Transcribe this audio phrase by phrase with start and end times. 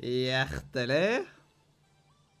[0.00, 1.26] Hjertelig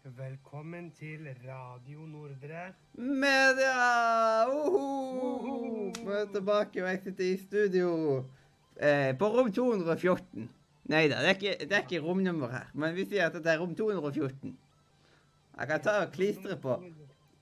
[0.02, 2.72] Velkommen til Radio Nordre.
[2.96, 4.46] media!
[4.48, 5.92] Uhu!
[5.92, 7.90] Vi er tilbake, og jeg sitter i studio
[8.80, 10.48] eh, på rom 214.
[10.88, 13.74] Nei da, det, det er ikke romnummer her, men vi sier at det er rom
[13.76, 14.56] 214.
[15.58, 16.78] Jeg kan ta og klistre på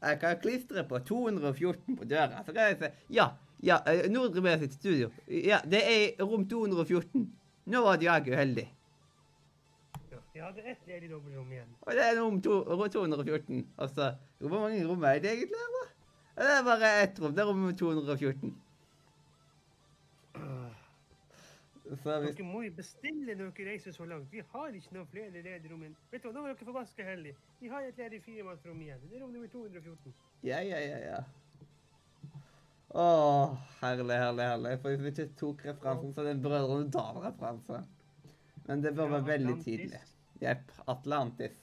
[0.03, 2.43] Jeg kan klistre på 214 på døra.
[2.43, 3.29] Så kan jeg si ja,
[3.63, 5.13] ja, eh, Nordre Media sitt studio.
[5.29, 7.31] Ja, det er rom 214.
[7.71, 8.67] Nå var jeg uheldig.
[10.39, 11.71] Jeg hadde ett ledig dobbeltrom igjen.
[11.83, 13.63] Og det er rom to, rom 214.
[13.83, 15.87] Altså, hvor mange rom er det egentlig her, da?
[16.39, 17.33] Det er bare ett rom.
[17.35, 18.53] Det er rom 214.
[21.89, 24.31] Så hvis Dere må jo bestille når dere reiser så langt.
[24.31, 25.83] Vi har ikke noen flere ledige rom.
[26.13, 27.35] Vet du hva, nå var dere forbaska heldige.
[27.59, 29.01] Vi har et ledig firemannsrom igjen.
[29.09, 30.15] Det er rom nummer 214.
[30.47, 31.21] Ja, ja, ja, ja.
[32.95, 34.77] Åh, herlig, herlig, herlig.
[34.85, 37.83] For hvis vi ikke tok referansen, så er det en Brødrene Dal-referanse.
[38.69, 40.18] Men det bør være veldig Atlantis.
[40.43, 40.73] Jepp.
[40.87, 41.57] Atlantis.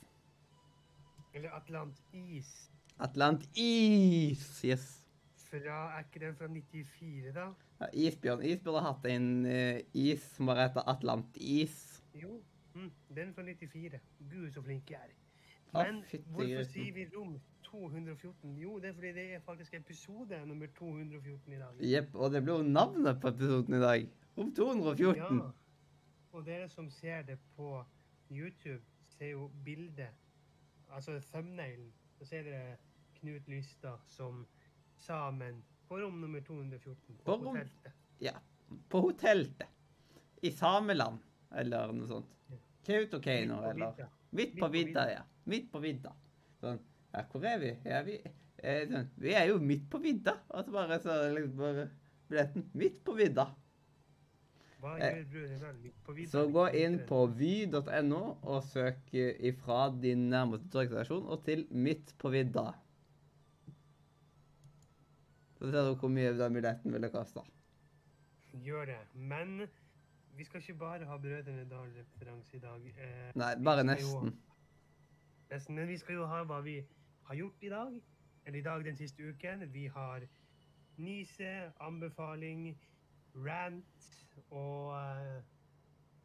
[1.33, 2.71] Eller Atlantis.
[2.99, 4.63] Atlantis!
[4.65, 5.01] Yes.
[5.35, 7.49] Fra, er ikke den fra 94, da?
[7.79, 8.41] Ja, isbjørn.
[8.43, 11.75] Isbjørn burde hatt en uh, is som har heter Atlantis.
[12.15, 12.39] Jo,
[12.73, 13.99] mm, den fra 94.
[14.31, 15.15] Gud, så flink jeg er.
[15.75, 17.35] Men fytti hvorfor sier vi rom
[17.67, 18.55] 214?
[18.61, 21.83] Jo, det er fordi det er faktisk episode nummer 214 i dag.
[21.91, 22.15] Jepp.
[22.15, 24.07] Og det blir jo navnet på episoden i dag.
[24.37, 25.37] Rom 214.
[25.37, 25.51] Ja.
[26.31, 27.83] Og dere som ser det på
[28.31, 28.81] YouTube,
[29.17, 30.09] ser jo bildet,
[30.89, 31.91] altså thumbnailen.
[32.17, 32.77] Så ser dere
[33.19, 34.45] Knut Lystad som
[34.97, 37.91] sammen på rom nummer 214 på, På hotellet.
[38.23, 38.33] Ja.
[38.89, 39.65] På hotellet.
[40.41, 41.19] I Sameland,
[41.55, 42.31] eller noe sånt.
[42.51, 42.57] Ja.
[42.87, 43.93] Kautokeino, eller.
[43.95, 45.11] Midt på Midt på vidda, vidda.
[45.11, 45.21] ja.
[45.45, 46.15] Midt på vidda.
[46.61, 46.79] Sånn.
[47.13, 47.69] Ja, hvor er vi?
[47.85, 48.15] Ja, vi,
[48.57, 49.09] eh, sånn.
[49.21, 50.33] vi er jo midt på vidda.
[50.49, 51.85] Og så bare så liksom bare
[52.29, 53.45] billetten midt på vidda.
[53.45, 54.74] Hva Eh, gjør brødre vel midt på vidda?
[56.31, 62.13] Så gå inn på vy.no og søk eh, ifra din nærmeste togstasjon og til Midt
[62.21, 62.71] på vidda.
[65.55, 67.41] Så ser du hvor mye den billetten ville kosta.
[68.65, 68.99] Gjør det.
[69.13, 69.67] Men
[70.37, 72.87] vi skal ikke bare ha Brødrene Dal-referanse i dag.
[72.97, 74.29] Eh, Nei, bare nesten.
[74.29, 74.33] jo-.
[75.51, 76.79] Nesten, men vi skal jo ha hva vi
[77.29, 78.01] har gjort i dag.
[78.45, 79.73] Eller i dag den siste uken.
[79.73, 80.27] Vi har
[80.97, 82.77] Nise, anbefaling,
[83.35, 84.11] rant
[84.49, 85.43] og eh,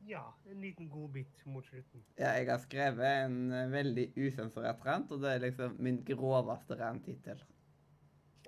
[0.09, 2.05] ja, en liten godbit mot slutten.
[2.19, 6.79] Ja, jeg har skrevet en eh, veldig usensurert rant, og det er liksom min groveste
[6.81, 7.43] rant hittil.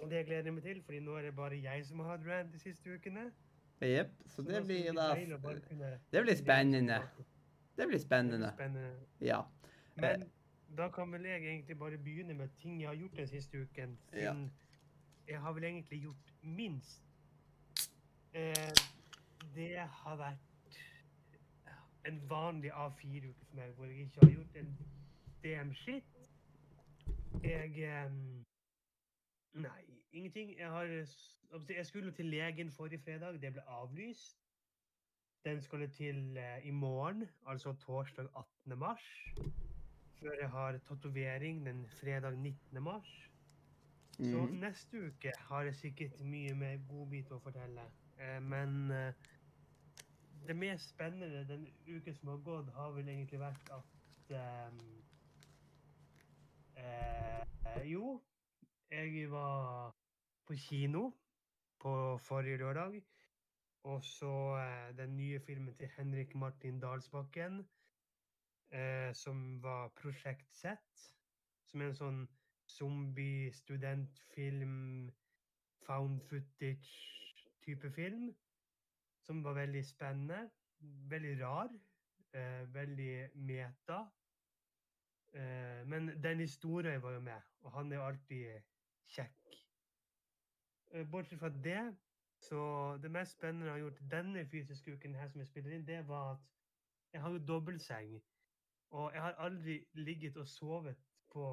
[0.03, 2.27] Og det gleder jeg meg til, fordi nå er det bare jeg som har hatt
[2.27, 3.29] rant de siste ukene.
[3.83, 4.11] Jepp.
[4.27, 7.03] Så så, det blir da Det blir spennende.
[7.77, 8.53] Det blir spennende.
[8.55, 8.95] spennende.
[9.21, 9.41] Ja.
[9.97, 10.25] Men
[10.77, 13.99] da kan vel jeg egentlig bare begynne med ting jeg har gjort den siste uken.
[14.13, 14.35] Ja.
[15.29, 17.03] Jeg har vel egentlig gjort minst.
[18.35, 18.73] Eh,
[19.55, 20.79] det har vært
[22.09, 24.73] en vanlig A4-uke for meg, hvor jeg ikke har gjort en
[25.45, 26.19] DM-skitt.
[27.43, 28.45] Jeg um,
[29.55, 29.83] Nei,
[30.13, 30.55] ingenting.
[30.59, 30.85] Jeg har
[31.69, 33.41] Jeg skulle til legen forrige fredag.
[33.43, 34.39] Det ble avlyst.
[35.45, 38.79] Den skulle til uh, i morgen, altså torsdag 18.
[38.79, 39.05] mars.
[40.21, 42.83] Før jeg har tatovering den fredag 19.
[42.83, 43.29] mars.
[44.19, 44.55] Så Mhm.
[44.61, 47.83] neste uke har jeg sikkert mye mer godbit å fortelle.
[48.21, 49.13] Uh, men eh,
[50.47, 53.85] det mest spennende den uken som har gått, har vel egentlig vært at
[54.69, 55.03] um,
[56.77, 58.23] eh, Jo,
[58.91, 59.95] jeg var
[60.47, 61.13] på kino
[61.81, 63.03] på forrige lørdag.
[63.83, 67.69] Og så eh, den nye filmen til Henrik Martin Dalsbakken,
[68.71, 70.67] eh, som var Prosjekt Z.
[71.67, 72.29] Som er en sånn
[72.71, 75.11] zombie-studentfilm,
[75.87, 78.31] found footage-type film.
[79.23, 80.51] Som var veldig spennende.
[81.11, 81.71] Veldig rar.
[82.35, 84.07] Eh, veldig meta.
[85.33, 88.63] Eh, men Denny Storøy var jo med, og han er jo alltid
[89.07, 89.59] kjekk.
[90.93, 91.97] Eh, bortsett fra det,
[92.39, 95.87] så det mest spennende jeg har gjort denne fysiske uken her som jeg spiller inn,
[95.87, 96.41] det var at
[97.13, 98.23] jeg har jo dobbeltseng.
[98.91, 100.97] Og jeg har aldri ligget og sovet
[101.33, 101.45] på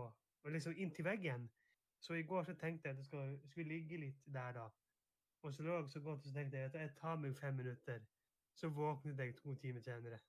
[0.44, 1.50] og liksom inntil veggen.
[2.00, 4.70] Så i går så tenkte jeg at jeg skulle ligge litt der da.
[5.42, 8.04] Og så lå jeg så godt, og tenkte jeg at jeg tar meg fem minutter.
[8.60, 10.20] Så våknet jeg to timer senere.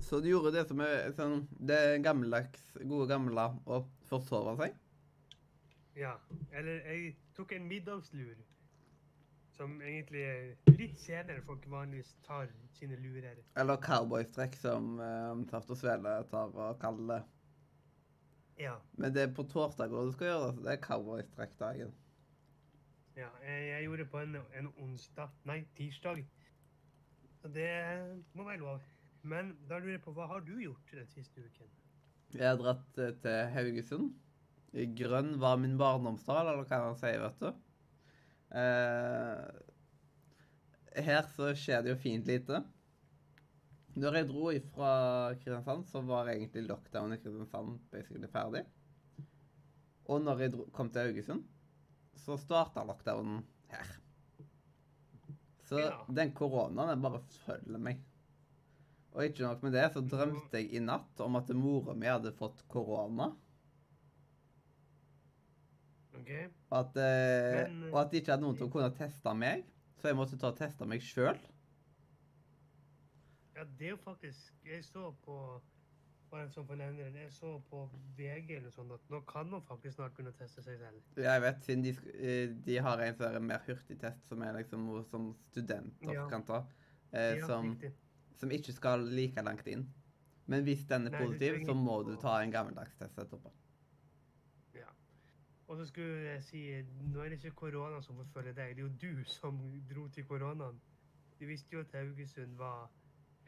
[0.00, 4.78] Så du gjorde det som er sånn Det gammeldags, gode gamle å forsove seg?
[5.98, 6.16] Ja.
[6.50, 8.38] Eller jeg tok en middagslur.
[9.54, 13.42] Som egentlig er litt senere folk vanligvis tar sine lurer.
[13.60, 17.20] Eller cowboystrekk, som uh, Saft og Svele tar og kaller det.
[18.60, 18.76] Ja.
[19.00, 21.92] Men det er på torsdag du skal gjøre det, så det er cowboystrekkdagen.
[23.16, 26.24] ja jeg, jeg gjorde det på en, en onsdag Nei, tirsdag.
[27.40, 27.70] Så det
[28.36, 28.80] må være lov.
[29.22, 31.72] Men da lurer jeg på, hva har du gjort den siste uken?
[32.36, 34.12] Jeg har dratt eh, til Haugesund.
[34.72, 37.48] I Grønn var min barndomsdal, eller hva man sier, vet du.
[38.60, 39.48] Eh,
[41.04, 42.62] her så skjer det jo fint lite.
[43.98, 44.90] Når jeg dro fra
[45.34, 48.62] Kristiansand, så var egentlig lockdown i Kristiansand basically ferdig.
[50.10, 51.42] Og når jeg dro, kom til Haugesund,
[52.18, 53.42] så starta lockdownen
[53.72, 53.96] her.
[55.66, 55.90] Så Ja.
[56.08, 58.00] den koronaen den bare følger meg.
[59.12, 62.32] Og ikke nok med det, så drømte jeg i natt om at mora mi hadde
[62.32, 63.32] fått korona.
[66.14, 66.30] Ok?
[66.70, 69.64] Og at, eh, Men, og at de ikke hadde noen til å kunne teste meg.
[70.00, 71.38] Så jeg måtte ta og teste meg sjøl.
[73.60, 75.36] Ja, det er jo faktisk Jeg så på
[76.30, 77.80] bare en sånn fornevner, jeg så på
[78.16, 81.00] VG eller sånn at nå kan man faktisk snart kunne teste seg selv.
[81.18, 85.32] Jeg vet, siden de, eh, de har en sånn mer hurtigtest som er liksom som
[85.50, 86.28] studenter Ja.
[86.30, 86.60] kan ta.
[87.12, 87.90] Eh, Ja, som, riktig.
[88.38, 89.88] som ikke skal like langt inn.
[90.46, 93.50] Men hvis den er Nei, positiv, så må du ta en gammeldags test etterpå.
[95.70, 98.88] Og så skulle jeg si, nå er det ikke korona som forfølger deg, det er
[98.88, 100.80] jo du som dro til koronaen.
[101.38, 102.90] Du visste jo at Haugesund var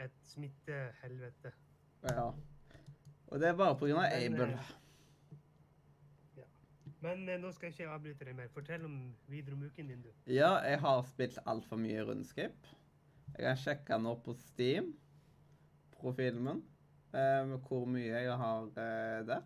[0.00, 1.53] et smittehelvete.
[2.11, 2.29] Ja.
[3.33, 4.06] Og det er bare pga.
[4.17, 4.49] Able.
[4.53, 4.71] eh,
[7.03, 8.50] Men eh, nå skal jeg ikke avbryte deg mer.
[8.55, 8.97] Fortell om
[9.31, 10.11] videre om uken din, du.
[10.31, 12.69] Ja, jeg har spilt altfor mye rundskip.
[13.39, 14.93] Jeg har sjekka nå på Steam,
[15.97, 16.61] profilen min,
[17.17, 19.43] eh, hvor mye jeg har eh, der.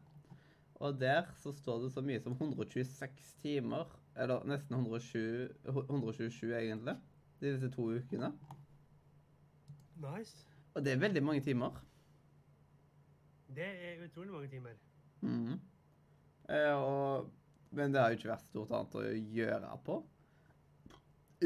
[0.76, 6.96] Og der så står det så mye som 126 timer, eller nesten 120, 127 egentlig,
[7.40, 8.32] de disse to ukene.
[10.02, 10.44] Nice.
[10.76, 11.76] Og det er veldig mange timer.
[13.56, 14.76] Det er utrolig mange timer.
[15.24, 15.56] Mm.
[16.50, 17.30] Eh, og,
[17.70, 19.04] men det har jo ikke vært stort annet å
[19.38, 20.00] gjøre på.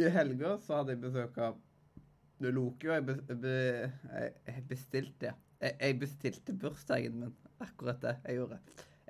[0.00, 1.58] I helga så hadde jeg besøk av
[2.40, 3.54] Loki, og jeg, be, be,
[4.48, 5.28] jeg, bestilte
[5.60, 7.34] jeg, jeg bestilte bursdagen min.
[7.60, 8.60] Akkurat det jeg gjorde.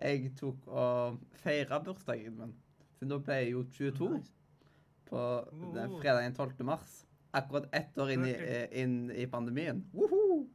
[0.00, 2.54] Jeg tok og feira bursdagen min.
[2.98, 4.32] Så nå ble jeg jo 22 Nice.
[5.08, 5.20] på
[5.76, 6.66] den fredagen 12.
[6.66, 6.96] mars.
[7.32, 8.32] Akkurat ett år inn i,
[8.82, 9.84] inn i pandemien.
[9.94, 10.46] Woho!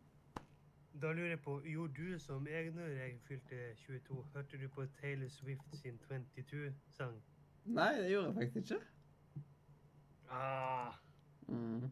[1.02, 4.20] Da lurer jeg på, gjorde du som jeg når jeg fylte 22?
[4.34, 7.18] Hørte du på Taylor Swift sin 22-sang?
[7.66, 9.44] Nei, det gjorde jeg faktisk ikke.
[10.32, 10.94] Ah,
[11.48, 11.92] Mm.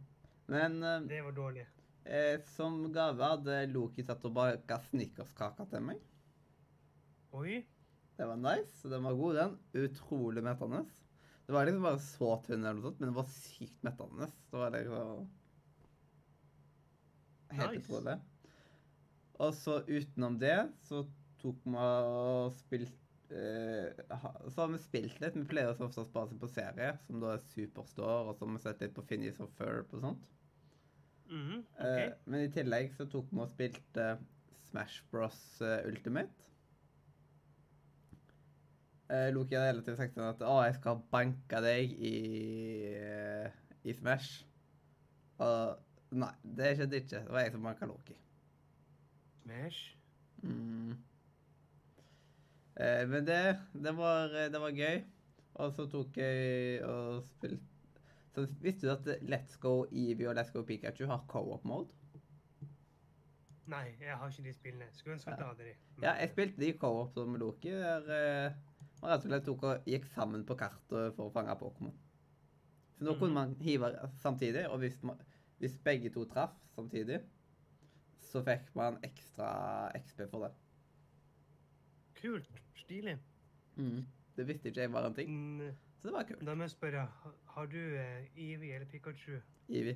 [0.49, 1.67] Men eh, det var dårlig.
[2.05, 5.99] Eh, som gave hadde Loki satt og baka snickerskake til meg.
[7.37, 7.61] Oi,
[8.17, 8.89] Det var nice.
[8.89, 9.53] Den var god, den.
[9.85, 10.83] Utrolig mettende.
[11.45, 14.29] Det var liksom bare så tynn, eller noe sånt, men det var sykt mettende.
[14.51, 15.25] Det var liksom
[17.53, 17.83] Helt Nice.
[17.83, 18.15] utrolig.
[19.43, 20.55] Og så utenom det
[20.87, 21.03] så
[21.41, 22.99] tok vi og spilte
[23.33, 24.03] eh,
[24.49, 25.35] Så har vi spilt litt.
[25.37, 28.45] Vi pleier som oftest bare å se på serie, som da er Superstore, og så
[28.47, 30.31] har vi sett litt på Finnies og Furp og sånt.
[31.29, 32.19] mhm, Eh, ok.
[32.25, 34.07] men i tillegg så tok vi og spilte
[34.69, 36.52] Smash Bros eh, Ultimate.
[39.13, 42.13] Eh, Loki hadde hele tiden sagt sånn at å, jeg skal banke deg i,
[42.97, 43.51] eh,
[43.85, 44.39] i Smash.
[45.43, 47.19] Og nei, det skjedde ikke.
[47.27, 48.15] Det var jeg som banka Loki.
[49.43, 49.81] Smash.
[50.41, 50.95] Mm.
[52.81, 53.41] Eh, men det,
[53.85, 55.03] det, var, det var gøy.
[55.61, 57.61] Og så tok jeg og spilte
[58.33, 61.93] Så visste du at Let's Go Eevee og Let's Go Pikachu har co-op mode?
[63.69, 64.87] Nei, jeg har ikke de spillene.
[64.97, 65.75] Skulle ønske jeg hadde de.
[65.93, 68.55] Men- Ja, jeg spilte de co-op som Loki, der eh,
[69.03, 71.93] man rett og slett tok og gikk sammen på kartet for å fange Pokémon.
[72.95, 73.19] Så nå mm.
[73.19, 73.91] kunne man hive
[74.23, 75.19] samtidig, og hvis, man,
[75.59, 77.19] hvis begge to traff samtidig,
[78.23, 79.49] så fikk man ekstra
[79.99, 80.53] XP for det.
[82.21, 82.61] Kult.
[82.79, 83.17] Stilig.
[84.35, 86.45] Det visste ikke jeg var en ting, Mm, så det var kult.
[86.45, 87.07] Da må jeg spørre,
[87.55, 89.37] har du eh, eller Pikachu?
[89.67, 89.93] Ivy.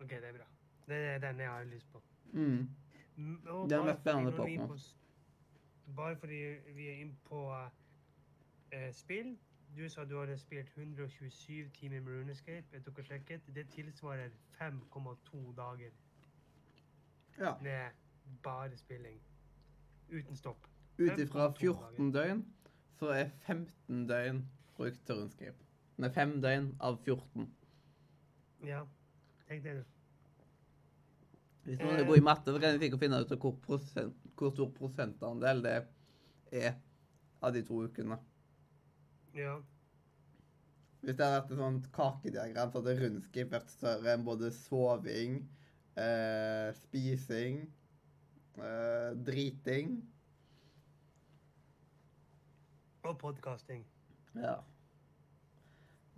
[0.00, 0.44] Ok, det er bra.
[0.86, 2.02] Det er den jeg har lyst på.
[2.32, 2.68] Mm.
[3.16, 4.78] Mm, Det er den mest spennende Pokémon.
[5.96, 6.34] Bare fordi
[6.74, 7.56] vi er inne på
[8.72, 9.36] eh, spill.
[9.76, 12.66] Du sa du hadde spilt 127 timer med Runescape.
[12.72, 13.40] Jeg tok og sjekket.
[13.54, 14.28] Det tilsvarer
[14.62, 15.90] 5,2 dager
[17.38, 17.52] Ja.
[17.62, 17.90] med
[18.42, 19.20] bare spilling.
[20.12, 20.66] Uten stopp.
[20.98, 22.44] Ut ifra 5,2 14 døgn,
[22.98, 25.56] så er 15 døgn brukt til Runescape.
[25.96, 27.54] Med 5 døgn av 14.
[28.64, 28.84] Ja,
[29.48, 29.82] tenk det, du.
[31.66, 34.52] Hvis noen er god i matte, så kan vi sikkert finne ut hvor, prosent, hvor
[34.54, 35.78] stor prosentandel det
[36.54, 36.76] er
[37.42, 38.18] av de to ukene.
[39.34, 39.56] Ja.
[41.02, 45.40] Hvis det hadde vært et sånt kakediagram, så hadde rundskriv vært større enn både soving,
[45.98, 47.58] eh, spising,
[48.62, 49.98] eh, driting.
[53.06, 53.84] Og podcasting.
[54.38, 54.56] Ja.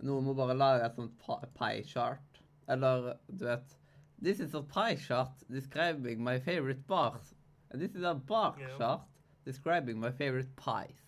[0.05, 1.17] Noen må bare lage et sånt
[1.57, 2.41] pie chart.
[2.69, 3.79] Eller, du vet,
[4.21, 7.33] This is a pie chart describing my favorite bars.
[7.71, 8.77] And this is a bar yeah.
[8.77, 9.01] chart
[9.45, 11.05] describing my favorite pies.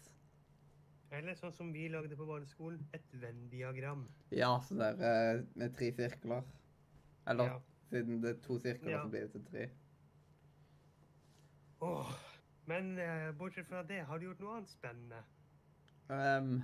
[1.12, 4.06] Eller sånn som vi lagde på barneskolen, et Venn-diagram.
[4.32, 6.46] Ja, sånn der eh, med tre sirkler.
[7.28, 7.58] Eller Ja.
[7.92, 9.02] siden det er to sirkler, Ja.
[9.04, 9.66] så blir det til tre.
[11.82, 12.14] Åh,
[12.66, 15.24] men eh, bortsett fra det, har du gjort noe annet spennende?
[16.08, 16.64] Um,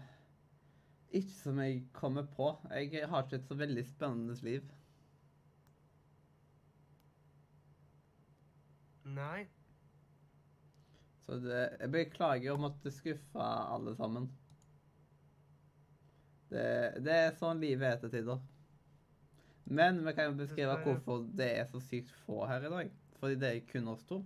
[1.12, 2.54] ikke som jeg kommer på.
[2.72, 4.64] Jeg har ikke et så veldig spennende liv.
[9.16, 9.46] Nei?
[11.28, 14.30] Så det, jeg beklager å måtte skuffe alle sammen.
[16.48, 16.68] Det,
[17.04, 18.40] det er sånn livet er til tider.
[19.68, 22.92] Men vi kan jo beskrive hvorfor det er så sykt få her i dag.
[23.20, 24.22] Fordi det er kun oss to.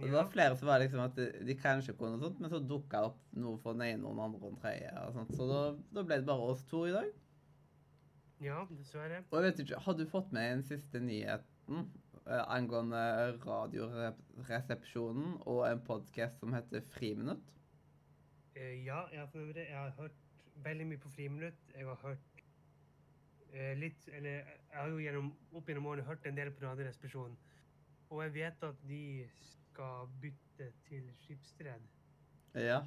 [0.00, 2.52] Og det var flere som var liksom at de, de kanskje kunne og sånt, men
[2.52, 4.92] så dukka opp noe for den ene og den andre og den tredje.
[5.04, 5.32] og sånt.
[5.36, 5.58] Så da,
[5.96, 7.10] da ble det bare oss to i dag.
[8.44, 9.24] ja, dessverre.
[9.28, 11.90] Og jeg vet ikke, Har du fått med den siste nyheten
[12.30, 13.00] angående
[13.42, 17.52] Radioresepsjonen og en podkast som heter Friminutt?
[18.54, 20.18] Eh, ja, jeg har, jeg har hørt
[20.54, 21.74] veldig mye på Friminutt.
[21.74, 22.42] Jeg har hørt
[23.52, 27.38] eh, litt Eller jeg har jo gjennom, opp gjennom årene hørt en del på Radioresepsjonen.
[28.10, 31.86] Og jeg vet at de skal bytte til Skipstred.
[32.54, 32.80] Ja.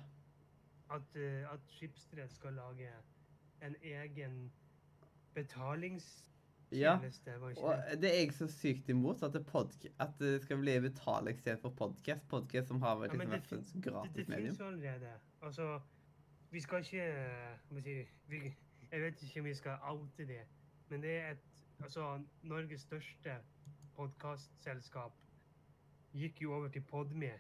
[0.92, 2.92] At, eh, at Skipsted skal lage
[3.64, 4.52] en egen
[6.74, 6.96] Ja.
[7.02, 8.02] Det Og det?
[8.02, 12.28] det er jeg så sykt imot, at det, at det skal bli betalingssted for podkast.
[12.28, 14.46] Podkast som har vært Ja, liksom det vært et Det, gratis det medium.
[14.46, 15.14] finnes jo allerede.
[15.42, 15.80] Altså,
[16.52, 17.08] vi skal ikke
[17.66, 17.98] skal jeg, si,
[18.30, 18.56] vi,
[18.92, 20.42] jeg vet ikke om vi skal oute det,
[20.90, 21.50] men det er et
[21.84, 23.34] Altså, Norges største
[23.98, 25.14] podkastselskap
[26.14, 27.32] gikk jo over til Podme,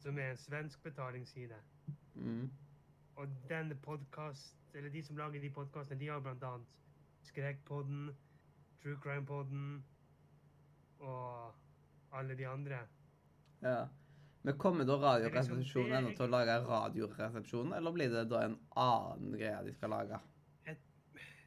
[0.00, 1.54] som er en svensk betalingsside.
[2.14, 2.50] Mm.
[3.16, 6.66] Og den podcast, eller de som lager de podkastene, de har blant annet
[7.22, 8.10] Skrekkpodden,
[8.82, 9.84] True Crime-podden
[10.98, 11.54] og
[12.12, 12.82] alle de andre.
[13.62, 13.86] Ja.
[14.42, 18.56] Men kommer da liksom Radioresepsjonen ennå til å lage Radioresepsjonen, eller blir det da en
[18.82, 20.18] annen greie de skal lage?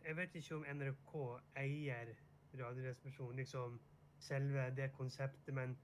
[0.06, 1.14] Jeg vet ikke om NRK
[1.60, 2.14] eier
[2.54, 3.80] Radioresepsjonen, liksom
[4.22, 5.76] selve det konseptet, men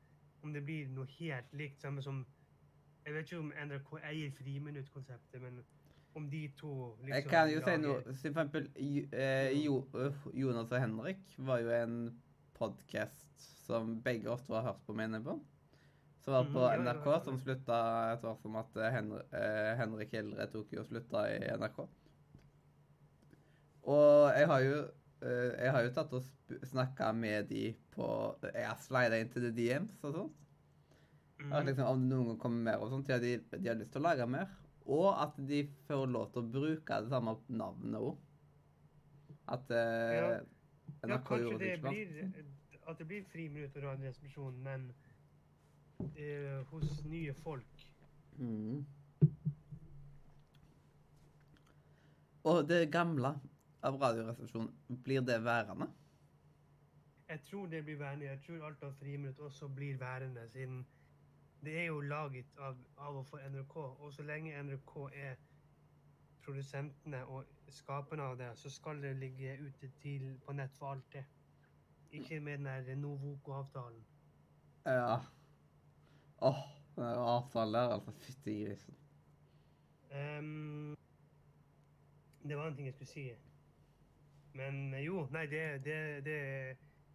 [0.41, 2.25] om det blir noe helt likt, samme som
[3.01, 5.55] Jeg vet ikke om NRK eier Friminutt-konseptet, men
[6.15, 10.25] om de to liksom Jeg kan jo si noe For eksempel Jo- eh, jo, øh,
[10.33, 11.95] Jonas og Henrik var jo en
[12.57, 15.39] podkast som begge oss to har hørt på, mener jeg på.
[16.21, 17.19] Som var på NRK, ja.
[17.25, 17.77] som slutta
[18.13, 21.79] etter hvert som at eh, Henri, eh, Henrik Hildre tok jo og slutta i NRK.
[23.89, 24.75] Og jeg har jo
[25.25, 26.27] eh, jeg har jo tatt og
[26.69, 28.07] snakka med de på
[28.51, 30.37] Jeg har slida inn til The DMs og sånt.
[31.41, 31.55] Mm.
[31.71, 34.03] Liksom, om det noen gang kommer mer og sånt, ja, de, de har lyst til
[34.03, 34.51] å lage mer.
[34.91, 38.17] Og at de får lov til å bruke det samme navnet òg.
[39.51, 40.31] At eh, Ja.
[41.07, 42.09] Ja, kanskje det blir
[42.91, 44.89] at det blir Friminutt og radioresepsjon, men
[46.17, 47.85] eh, hos nye folk.
[48.37, 48.85] Mm.
[52.43, 53.35] Og det gamle
[53.85, 54.71] av Radioresepsjonen,
[55.05, 55.87] blir det værende?
[57.29, 58.25] Jeg tror det blir værende.
[58.25, 60.81] Jeg tror alt av friminutt også blir værende, siden
[61.63, 63.75] det er jo laget av, av og for NRK.
[63.77, 65.35] Og så lenge NRK er
[66.41, 71.23] produsentene og skaperne av det, så skal det ligge ute til, på nett for alltid.
[72.11, 74.03] Ikke med den der Novoco-avtalen.
[74.85, 75.19] Ja.
[76.41, 76.63] Åh,
[76.95, 78.11] den der avtalen der, altså.
[78.11, 78.97] Fytti grisen.
[80.11, 80.97] Um,
[82.43, 83.29] det var en ting jeg skulle si.
[84.53, 86.37] Men jo, nei, det, det, det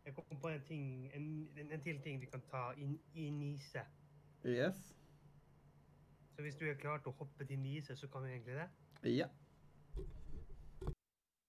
[0.06, 3.30] Jeg kom på en ting, en, en, en til ting vi kan ta inn i
[3.30, 3.82] Nise.
[4.46, 4.96] Yes.
[6.36, 8.68] Så hvis du er klar til å hoppe til Nise, så kan vi egentlig det.
[9.10, 9.26] Ja.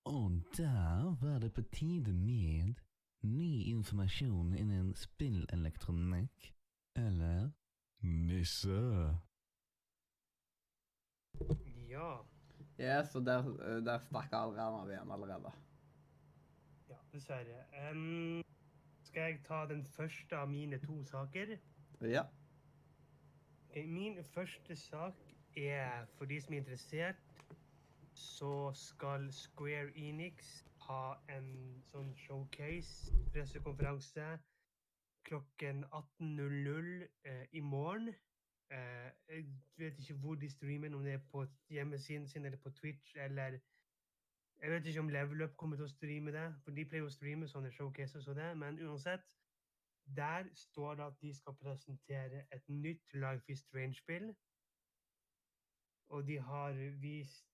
[0.07, 2.79] Og der var det på tide med
[3.21, 6.53] ny informasjon innen spillelektronikk.
[6.95, 7.51] Eller
[8.01, 8.79] Nisse.
[11.89, 12.09] Ja.
[12.79, 15.53] Yes, og der, eh, der stakk Adrian av igjen allerede.
[16.89, 17.61] Ja, dessverre.
[17.91, 18.43] Um,
[19.03, 21.57] skal jeg ta den første av mine to saker?
[22.01, 22.25] Ja.
[23.69, 25.13] Ok, min første sak
[25.57, 27.15] er for de som er interessert,
[28.13, 31.49] så skal Square Enix ha en
[31.91, 34.27] sånn showcase, pressekonferanse,
[35.27, 38.07] klokken 18.00 eh, i morgen.
[38.71, 39.45] Eh, jeg
[39.75, 43.59] vet ikke hvor de streamer, om det er på hjemmesiden sin eller på Twitch eller
[44.61, 47.11] Jeg vet ikke om Level Up kommer til å streame det, for de pleier å
[47.13, 49.27] streame sånne showcases og det, men uansett.
[50.15, 54.35] Der står det at de skal presentere et nytt Life is Strange-spill.
[56.09, 57.45] Og de har vist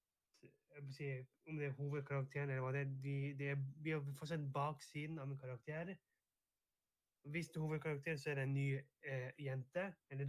[0.92, 1.10] si,
[1.48, 4.52] om det er hovedkarakteren eller hva det er, de, de er, vi har fått sett
[4.54, 5.96] baksiden av en karakter.
[7.24, 9.94] Hvis det er hovedkarakteren, så er det en ny eh, jente.
[10.10, 10.26] Eller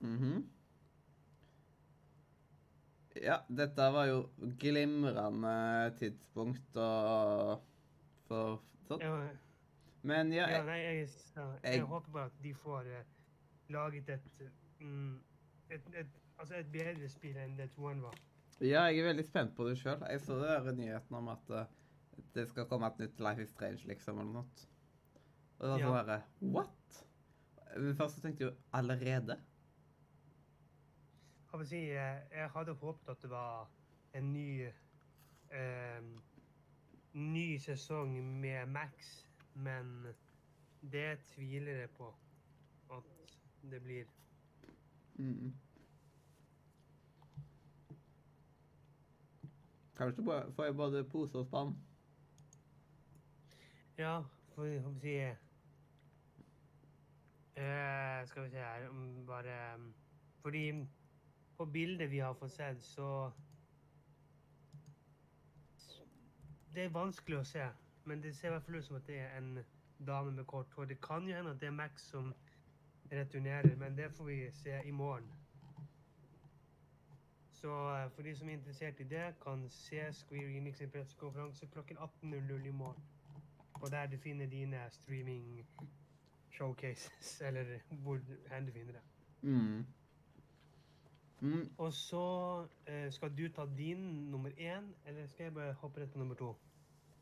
[0.00, 0.42] mm -hmm.
[3.22, 7.60] Ja, dette var jo glimrende tidspunkt å
[8.26, 9.00] for sånn.
[9.00, 9.28] ja,
[10.02, 10.74] Men ja, jeg, ja,
[11.62, 13.02] jeg, jeg- håper bare at de får uh,
[13.70, 15.22] laget et, um,
[15.70, 18.16] et, et Altså et bedre spill enn det toeren var.
[18.60, 20.00] ja, jeg er veldig spent på det sjøl.
[20.10, 21.60] Jeg så det der nyheten om at uh,
[22.34, 24.66] det skal komme et nytt Life is Strange, liksom, eller noe.
[25.58, 26.16] Og det var sånn derre
[26.56, 26.98] What?
[27.76, 29.36] Men først så tenkte jeg jo allerede.
[31.52, 33.68] Jeg vil si, eh, jeg hadde håpet at det var
[34.18, 34.66] en ny
[35.52, 36.10] um,
[37.12, 39.12] ny sesong med Max,
[39.54, 40.06] men
[40.92, 42.14] det tviler jeg på
[42.90, 43.36] at
[43.70, 44.04] det blir.
[45.14, 45.52] Mm.
[49.96, 51.74] Kanskje får jeg både pose og spann.
[53.98, 54.22] Ja,
[54.54, 55.34] for å si eh,
[58.26, 58.86] Skal vi se her
[59.28, 59.56] Bare
[60.40, 60.64] Fordi
[61.56, 63.30] på bildet vi har fått sett, så
[66.72, 67.66] Det er vanskelig å se,
[68.04, 69.58] men det ser i hvert fall ut som at det er en
[70.06, 70.84] dame med kort hår.
[70.84, 72.34] Det kan jo hende at det er Max som
[73.12, 75.32] returnerer, men det får vi se i morgen.
[77.62, 81.66] Så eh, for de som er interessert i det, kan se Square Enix sin pressekonferanse
[81.66, 83.02] klokken 18.00 i morgen.
[83.74, 85.66] Og der du finner dine streaming
[86.50, 88.18] showcases, eller hvor
[88.54, 89.02] hen du finner det.
[89.42, 89.86] Mm.
[91.40, 91.70] Mm.
[91.78, 96.12] Og så eh, skal du ta din nummer én, eller skal jeg bare hoppe rett
[96.12, 96.56] på nummer to?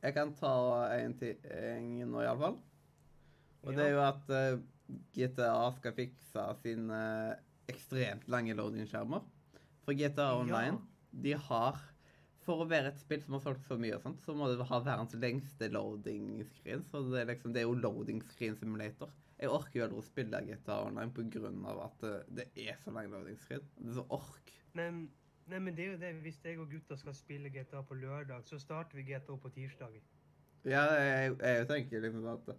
[0.00, 0.54] Jeg kan ta
[0.96, 2.56] en ting nå, iallfall.
[3.60, 4.60] Og det er jo at eh,
[5.12, 7.00] GTA skal fikse sine
[7.70, 9.26] ekstremt lange loading-skjermer.
[9.84, 11.86] For GTA Online, de har
[12.40, 14.64] For å være et spill som har solgt så mye, og sånt, så må det
[14.64, 16.86] ha verdens lengste loading-screen.
[16.88, 19.12] Så det er liksom, det er jo loading screen simulator.
[19.36, 21.50] Jeg orker jo aldri å spille GTA Online pga.
[21.84, 23.68] at det, det er så lang loading screen.
[23.76, 24.54] Det er så ork.
[24.80, 24.88] Nei,
[25.46, 26.12] nei, men det er jo det.
[26.24, 30.00] Hvis jeg og gutta skal spille GTA på lørdag, så starter vi GTA på tirsdag.
[30.68, 32.50] Ja, jeg, jeg tenker liksom at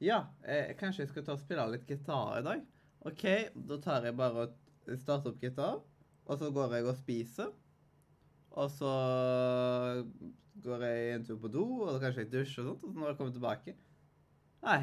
[0.00, 2.64] Ja, jeg, kanskje jeg skal ta og spille litt gitar i dag.
[3.08, 3.24] OK,
[3.70, 5.80] da tar jeg bare og starter opp gitar,
[6.26, 7.54] og så går jeg og spiser.
[8.56, 8.92] Og så
[10.64, 13.00] går jeg en tur på do, og så kanskje jeg dusjer og sånt, og så
[13.00, 13.74] når jeg kommer tilbake
[14.66, 14.78] Nei,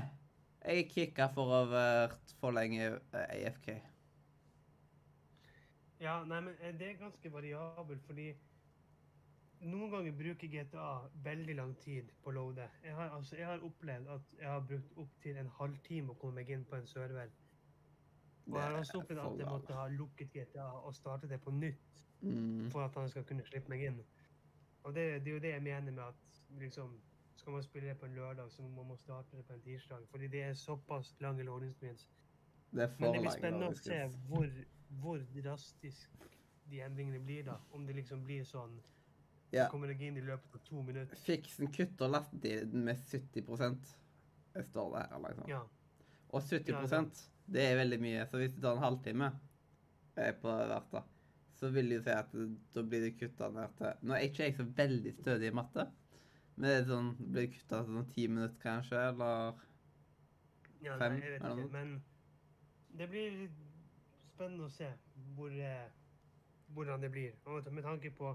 [0.64, 3.74] jeg kicka for å ha vært for lenge AFK.
[6.04, 8.34] Ja, nei, men eh, det er ganske variabelt, fordi
[9.64, 10.88] noen ganger bruker GTA
[11.24, 12.66] veldig lang tid på å loade.
[12.84, 16.42] Jeg har, altså, jeg har opplevd at jeg har brukt opptil en halvtime å komme
[16.42, 17.32] meg inn på en server.
[18.50, 21.54] Og jeg har også opplevd at jeg måtte ha lukket GTA og startet det på
[21.56, 22.68] nytt mm.
[22.74, 24.04] for at han skal kunne slippe meg inn.
[24.84, 26.98] Og det, det er jo det jeg mener med at liksom,
[27.40, 30.04] skal man spille det på en lørdag, så må man starte det på en tirsdag.
[30.12, 32.10] Fordi det er såpass lange loading screens.
[32.72, 34.52] Det er Men for det blir spennende å se hvor,
[35.02, 36.10] hvor drastisk
[36.70, 37.58] de endringene blir da.
[37.74, 38.80] Om det liksom blir sånn
[39.54, 39.68] Ja.
[39.70, 41.16] Kommer deg inn i løpet av to minutter.
[41.28, 43.44] Fiksen kutter lastetiden med 70
[44.56, 45.20] Jeg står det her.
[45.28, 45.50] liksom.
[45.50, 45.60] Ja.
[46.34, 47.30] Og 70 Ja, sant.
[47.46, 48.26] det er veldig mye.
[48.32, 49.32] Så hvis du tar en halvtime
[50.18, 51.04] eh, på hvert, da,
[51.54, 52.32] så vil du si at
[52.74, 55.86] da blir det kutta ned til Nå er ikke jeg så veldig stødig i matte,
[56.56, 59.54] men det er sånn, blir det kutta til sånn ti minutter kanskje, eller
[60.84, 61.70] ja Fem, nei, jeg vet ikke.
[61.72, 61.94] Men
[62.98, 63.38] det blir
[64.34, 64.90] spennende å se
[65.36, 65.90] hvor, eh,
[66.74, 67.32] hvordan det blir.
[67.46, 68.34] Og med tanke på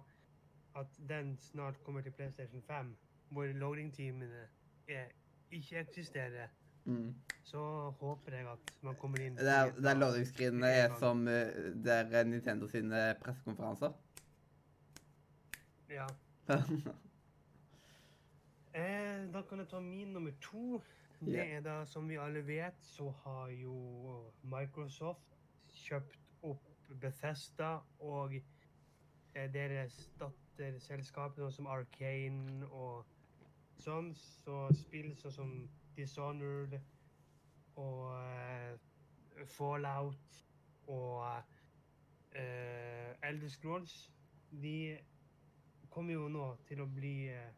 [0.79, 2.97] at den snart kommer til PlayStation 5,
[3.31, 4.47] hvor loading-teamene
[4.89, 5.13] er-
[5.51, 6.49] ikke eksisterer,
[6.85, 7.15] mm.
[7.43, 9.99] så håper jeg at man kommer inn Det er, det er
[10.65, 13.93] er som der det er Nintendo sine pressekonferanser.
[15.89, 16.07] Ja.
[18.79, 20.83] Eh, da kan jeg ta min nummer to.
[21.21, 23.75] Det er da, som vi alle vet, så har jo
[24.43, 25.38] Microsoft
[25.89, 26.65] kjøpt opp
[27.01, 33.07] Bethesda og eh, deres datterselskaper som Arcane og
[33.83, 34.13] sånn.
[34.17, 35.53] Så spill sånn som
[35.97, 36.79] Dishonored
[37.79, 40.43] og eh, Fallout
[40.89, 41.25] og
[42.33, 44.11] eh, Elder Scrolls,
[44.51, 44.99] de
[45.91, 47.51] kommer jo nå til å bli eh,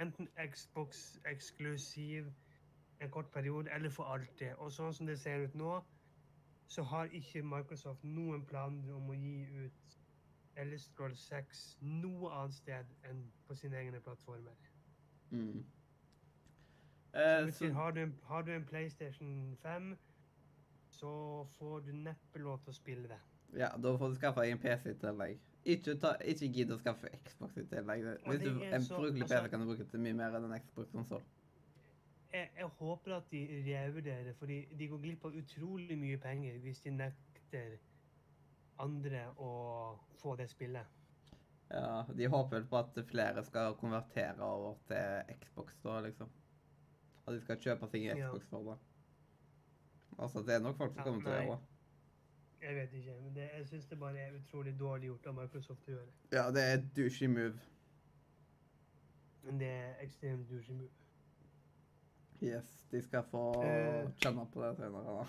[0.00, 2.28] enten Xbox eksklusiv
[3.00, 4.54] en kort periode, eller for alltid.
[4.56, 5.72] Og sånn som det ser ut nå,
[6.66, 9.98] så har ikke Microsoft noen planer om å gi ut
[10.56, 14.56] Elder Scrolls 6 noe annet sted enn på sine egne plattformer.
[15.30, 15.64] Mm.
[17.16, 19.96] Uh, Eh, betyr, så, har, du en, har du en PlayStation 5,
[20.90, 21.10] så
[21.58, 23.20] får du neppe lov til å spille det.
[23.56, 25.38] ja, da får du skaffe deg en PC i tillegg.
[25.64, 28.04] ikke, ta, ikke gidd å skaffe Xbox i tillegg.
[28.26, 30.60] Hvis du en så- brukelig altså- PC kan du bruke til mye mer enn en
[30.60, 31.22] Xbox-konsoll.
[32.36, 36.82] Jeg, jeg håper at de revurderer, fordi de går glipp av utrolig mye penger hvis
[36.84, 37.78] de nekter
[38.82, 39.52] andre å
[40.20, 40.96] få det spillet.
[41.70, 46.28] Ja, de håper vel på at flere skal konvertere over til Xbox da, liksom.
[47.26, 48.12] At de skal kjøpe ting i.
[48.20, 48.76] Xbox for det.
[50.18, 51.72] Altså, det er nok folk som Ja, kommer til å gjøre det.
[52.66, 55.88] Jeg vet ikke, men det, jeg syns det bare er utrolig dårlig gjort av Microsoft
[55.88, 56.14] å gjøre.
[56.32, 57.58] Ja, det er et douchey move.
[59.42, 61.05] Men det er ekstremt douchey move.
[62.42, 64.08] Yes, de skal få Eh.
[64.20, 65.04] kjenne på det senere.
[65.04, 65.26] da.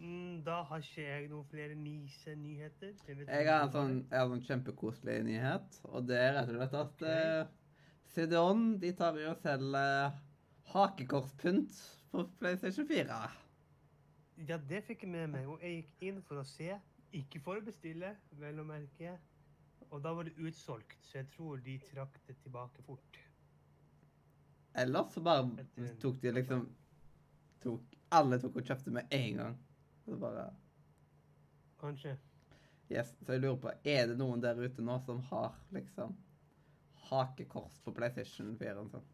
[0.00, 2.94] Mm, da har ikke jeg noen flere nisenyheter.
[3.06, 6.48] Jeg Jeg har en sånn, jeg har en sånn kjempekoselig nyhet, og det er rett
[6.48, 7.40] og slett at okay.
[7.40, 7.46] eh,
[8.14, 10.16] CDON de tar jo og selger
[10.72, 11.76] hakekorspynt
[12.12, 13.20] på PlayStation 4.
[14.48, 16.70] Ja, det fikk jeg med meg, og jeg gikk inn for å se.
[17.12, 19.18] Ikke for å bestille, vel å merke.
[19.90, 23.20] Og da var det utsolgt, så jeg tror de trakk det tilbake fort.
[24.74, 25.66] Ellers så bare
[26.00, 26.66] tok de liksom
[27.62, 29.56] tok, Alle tok og kjøpte med en gang.
[30.04, 30.50] Så bare
[31.80, 32.16] Kanskje.
[32.90, 36.16] Yes, så jeg lurer på, er det noen der ute nå som har liksom
[37.10, 38.82] hakekors på PlayStation 4?
[38.90, 39.06] Sånn?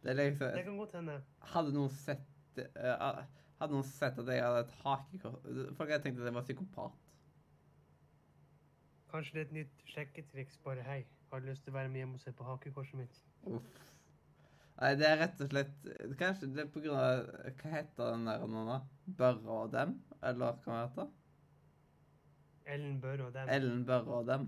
[0.00, 1.18] Det er Det liksom kan godt hende.
[1.52, 3.20] Hadde noen sett uh,
[3.60, 5.44] Hadde noen sett at jeg hadde et hakekors
[5.76, 7.06] Folk hadde tenkt at jeg var psykopat.
[9.10, 10.58] Kanskje det er et nytt sjekketriks.
[10.64, 13.22] Bare hei, har du lyst til å være med hjem og se på hakekorset mitt?
[13.50, 13.89] Uff.
[14.80, 15.88] Nei, det er rett og slett
[16.20, 17.26] Kanskje det er på grunn av
[17.60, 18.78] Hva heter den der nå, da?
[19.18, 19.98] Børre og dem?
[20.22, 21.16] Eller hva det heter
[22.70, 23.48] Ellen Børre og dem.
[23.50, 24.44] Ellen Børre og dem.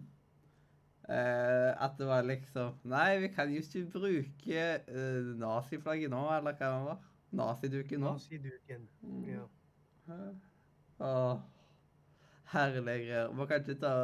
[1.10, 6.54] Eh, at det var liksom Nei, vi kan jo ikke bruke uh, naziflagget nå, eller
[6.54, 7.08] hva det var.
[7.40, 8.12] Naziduken nå.
[8.12, 8.86] Naziduken.
[9.00, 9.24] Mm.
[9.32, 9.48] Ja.
[10.12, 10.30] Eh,
[11.02, 11.40] Åh,
[12.52, 13.32] herlige greier.
[13.34, 13.94] Man kan ikke ta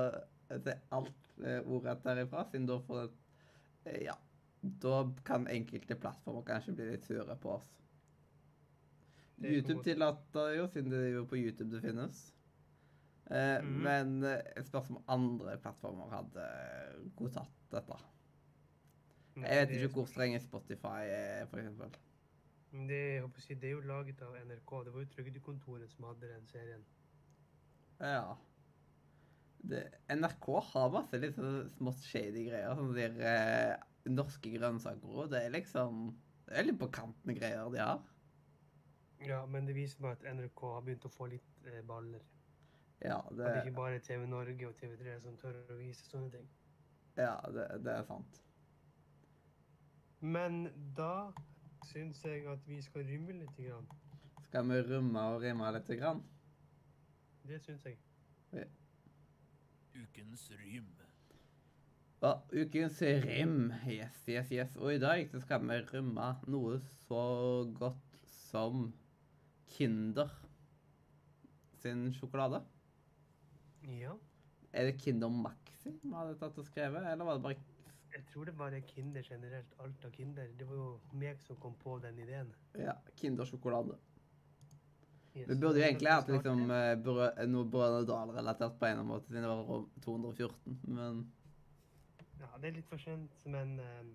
[0.49, 4.17] til alt ordet ordrett derifra, siden da får det Ja.
[4.61, 7.68] Da kan enkelte plattformer kanskje bli litt sure på oss.
[9.38, 12.25] YouTube tillater jo, siden det er jo på YouTube det finnes.
[13.31, 13.73] Eh, mm.
[13.85, 16.47] Men eh, jeg spørs om andre plattformer hadde
[17.16, 17.99] godtatt dette.
[19.38, 21.94] Nei, Jeg vet ikke hvor strenge Spotify er, eksempel.
[22.88, 23.03] Det,
[23.44, 24.73] si, det er jo laget av NRK.
[24.85, 26.83] Det var jo Trygdekontoret som hadde den serien.
[28.01, 28.35] Ja.
[29.68, 31.38] Det, NRK har masse litt
[31.77, 32.75] små shady greier.
[32.79, 33.77] Sånn der eh,
[34.12, 35.31] norske grønnsaker òg.
[35.33, 36.09] Det er liksom
[36.49, 38.01] Det er litt på kanten greier de har.
[39.21, 42.23] Ja, men det viser meg at NRK har begynt å få litt eh, baller.
[43.03, 46.07] Ja, At det er det, ikke bare TV Norge og TV3 som tør å vise
[46.09, 46.49] sånne ting.
[47.18, 48.40] ja, det, det er sant.
[50.21, 50.64] Men
[50.97, 51.31] da
[51.87, 53.55] syns jeg at vi skal rømme litt.
[53.57, 53.87] Grann.
[54.49, 55.92] Skal vi rømme og rimme litt?
[56.01, 56.23] Grann?
[57.47, 57.99] Det syns jeg.
[59.94, 60.98] Ukens rym.
[62.21, 63.73] Ja, ukens rim.
[63.87, 64.77] Yes, yes, yes.
[64.77, 67.21] Og i dag så skal vi rømme noe så
[67.79, 68.89] godt som
[69.71, 70.33] Kinder
[71.79, 72.65] sin sjokolade.
[73.87, 74.17] Ja.
[74.73, 77.57] Er det Kinder Maxi vi hadde tatt og skrevet, eller var det bare
[78.13, 79.73] Jeg tror det bare er Kinder generelt.
[79.79, 80.51] Alt av Kinder.
[80.59, 82.53] Det var jo meg som kom på den ideen.
[82.75, 83.95] ja, Kinder sjokolade?
[85.37, 85.49] Yes.
[85.49, 89.29] Vi burde jo egentlig hatt liksom, eh, noe Brødre Dal-relatert på en eller annen måte,
[89.29, 91.27] siden det var 214, men
[92.38, 94.12] Ja, det er litt for sent, men um,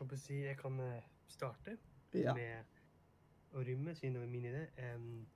[0.00, 1.76] jeg, si, jeg kan eh, starte
[2.14, 2.34] ja.
[2.34, 4.66] med å rymme, siden det var min idé.
[4.94, 5.26] Um,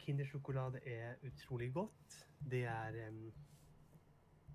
[0.00, 2.20] Kindersjokolade er utrolig godt.
[2.50, 3.24] Det er um,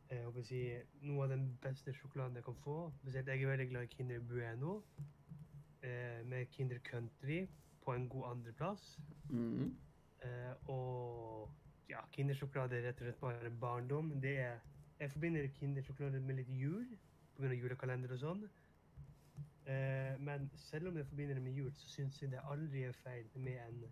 [0.09, 0.61] jeg håper å si,
[1.07, 2.75] noe av den beste sjokoladen jeg kan få.
[3.09, 4.75] Jeg er veldig glad i Kinder Bueno,
[5.81, 7.45] eh, med Kinder Country
[7.81, 8.83] på en god andreplass.
[9.29, 9.73] Mm.
[10.25, 11.49] Eh, og
[11.89, 14.13] ja, Kindersjokolade er rett og slett bare barndom.
[14.21, 14.61] Det er,
[14.99, 16.85] jeg forbinder Kindersjokolade med litt jul,
[17.35, 17.51] pga.
[17.53, 18.45] julekalender og sånn.
[19.65, 22.97] Eh, men selv om jeg forbinder det med jul, så syns jeg det aldri er
[23.03, 23.85] feil med en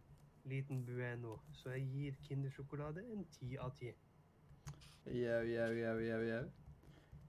[0.49, 1.39] liten Bueno.
[1.51, 3.91] Så jeg gir Kindersjokolade en ti av ti.
[5.11, 6.43] Jau, jau, jau, jau, jau.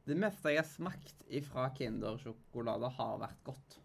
[0.04, 3.78] Det meste jeg har smakt ifra Kinder-sjokolade, har vært godt.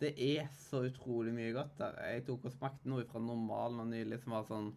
[0.00, 1.96] Det er så utrolig mye godt der.
[2.10, 4.70] Jeg tok og smakte noe fra normalen og nylig som var sånn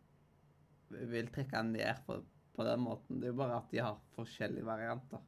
[1.12, 2.16] vil trekke ned på,
[2.56, 3.18] på den måten.
[3.20, 5.20] Det er jo bare at de har forskjellige varianter.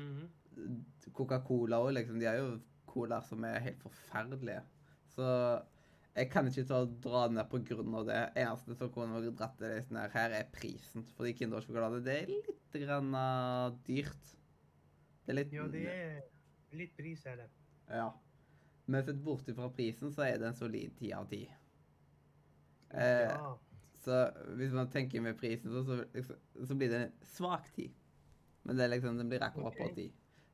[0.00, 0.28] Mhm.
[1.14, 2.16] Coca-Cola òg, liksom.
[2.18, 2.56] De har jo
[2.88, 4.62] colaer som er helt forferdelige.
[5.12, 5.26] Så
[6.18, 8.18] jeg kan ikke ta og dra ned på grunn av det.
[8.40, 11.06] Eneste som kunne dratt det litt her, her er prisen.
[11.16, 14.34] Fordi Kindersjokolade, det er litt grann uh, dyrt.
[15.28, 17.48] Det er litt Ja, det er litt pris, er det.
[17.92, 18.08] Ja.
[18.88, 21.42] Men sett bort fra prisen, så er det en solid ti av ti.
[22.90, 23.58] Eh, Ja.
[23.98, 24.14] Så
[24.56, 26.36] hvis man tenker med prisen, så, så, liksom,
[26.70, 27.90] så blir det en svak ti.
[28.64, 29.94] Men det liksom, den blir akkurat på Ok.
[29.98, 30.06] ti.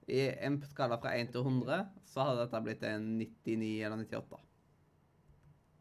[0.09, 4.41] I en skala fra 1 til 100 så hadde dette blitt en 99 eller 98.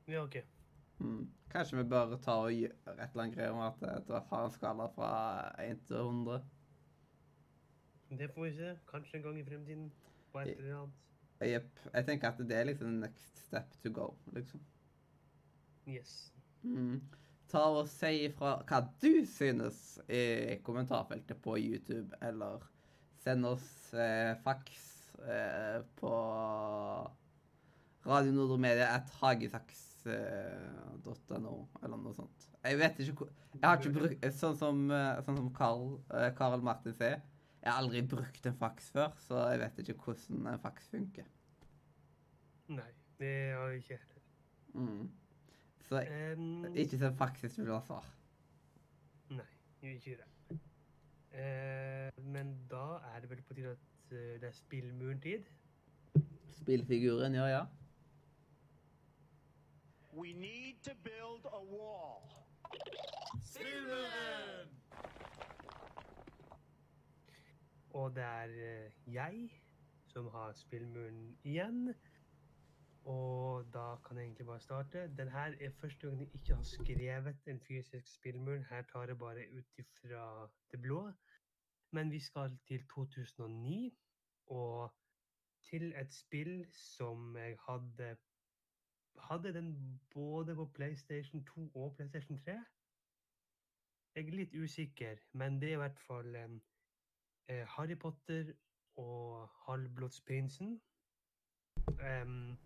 [0.08, 0.38] ja, OK.
[1.00, 1.32] Mm.
[1.50, 4.52] Kanskje vi bør ta og gjøre et eller annet greier om at det har en
[4.54, 5.10] skala fra
[5.66, 6.44] 1 til 100.
[8.20, 8.76] Det får vi se.
[8.90, 9.88] Kanskje en gang i fremtiden.
[10.32, 11.00] På et eller annet.
[11.44, 11.80] Jepp.
[11.94, 14.62] Jeg tenker at det er liksom next step to go, liksom.
[15.88, 16.34] Yes.
[16.64, 17.02] Mm.
[17.52, 22.60] Ta og Si ifra hva du synes i kommentarfeltet på YouTube, eller
[23.24, 24.84] send oss eh, faks
[25.28, 26.14] eh, på
[28.08, 32.50] Radio Nordmedia at hagesaks.no, eller noe sånt.
[32.64, 35.84] Jeg vet ikke hvor Jeg har ikke brukt Sånn som, eh, sånn som Carl,
[36.16, 37.20] eh, Carl Martin sier.
[37.64, 41.28] Jeg har aldri brukt en faks før, så jeg vet ikke hvordan en faks funker.
[42.68, 44.26] Nei, det har jeg ikke heller.
[44.74, 45.12] Mm.
[45.88, 46.02] Så
[46.38, 48.10] um, ikke send faks hvis du vil ha svar.
[49.30, 49.48] Nei,
[49.82, 50.60] jeg ikke det.
[51.34, 55.48] Uh, men da er det vel på tide at eh, det er spillmuren-tid.
[56.60, 57.64] Spillfiguren, ja ja.
[60.14, 62.28] We need to build a wall.
[67.94, 69.50] Og det er eh, jeg
[70.14, 71.94] som har spillmuren igjen.
[73.04, 75.08] Og da kan jeg egentlig bare starte.
[75.18, 78.58] Den her er første gang jeg ikke har skrevet en fysisk spillmur.
[78.70, 81.12] Her tar jeg bare ut ifra det blå.
[81.92, 83.98] Men vi skal til 2009
[84.46, 84.94] og
[85.70, 88.16] til et spill som jeg hadde
[89.20, 92.52] Hadde den både på PlayStation 2 og PlayStation 3?
[94.16, 96.62] Jeg er litt usikker, men det er i hvert fall em,
[97.48, 98.54] eh, Harry Potter
[98.96, 100.82] og Halvblodsprinsen.
[101.88, 102.58] Um,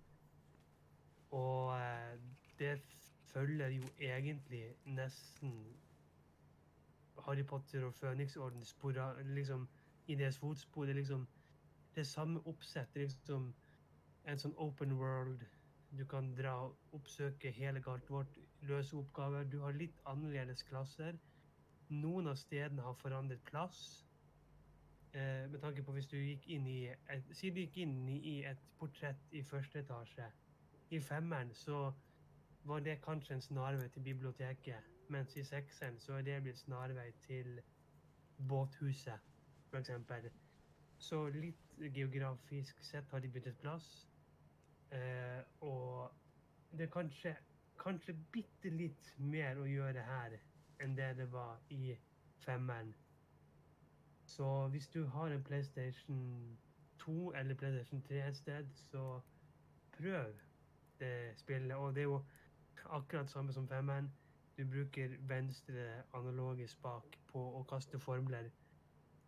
[1.32, 2.20] og eh,
[2.60, 2.82] det
[3.26, 5.78] følger jo egentlig nesten
[7.26, 9.70] Harry Potter og Føniksorden spora liksom
[10.08, 10.82] i deres fotspor.
[10.84, 11.28] Det er liksom
[11.96, 12.94] det samme oppsett.
[12.94, 13.56] det er Liksom
[14.26, 15.46] en sånn open world.
[15.98, 19.44] Du kan dra og oppsøke hele kartet vårt, løse oppgaver.
[19.44, 21.18] Du har litt annerledes klasser.
[21.90, 24.07] Noen av stedene har forandret plass.
[25.14, 28.44] Eh, med tanke på hvis du gikk inn i et, Si du gikk inn i,
[28.46, 30.28] et portrett i første etasje.
[30.90, 31.94] I femmeren så
[32.68, 34.84] var det kanskje en snarvei til biblioteket.
[35.10, 37.62] Mens i sekseren så er det blitt snarvei til
[38.50, 39.20] båthuset,
[39.72, 39.92] f.eks.
[41.00, 44.08] Så litt geografisk sett har de byttet plass.
[44.92, 46.12] Eh, og
[46.72, 47.36] det er kanskje,
[47.80, 50.40] kanskje bitte litt mer å gjøre her
[50.84, 51.96] enn det det var i
[52.44, 52.94] femmeren.
[54.28, 56.58] Så hvis du har en PlayStation
[57.00, 59.20] 2 eller PlayStation 3 et sted, så
[59.98, 60.34] prøv
[61.00, 61.76] det spillet.
[61.76, 62.22] Og det er jo
[62.86, 64.12] akkurat samme som femmeren.
[64.58, 68.50] Du bruker venstre analoge spak på å kaste formler.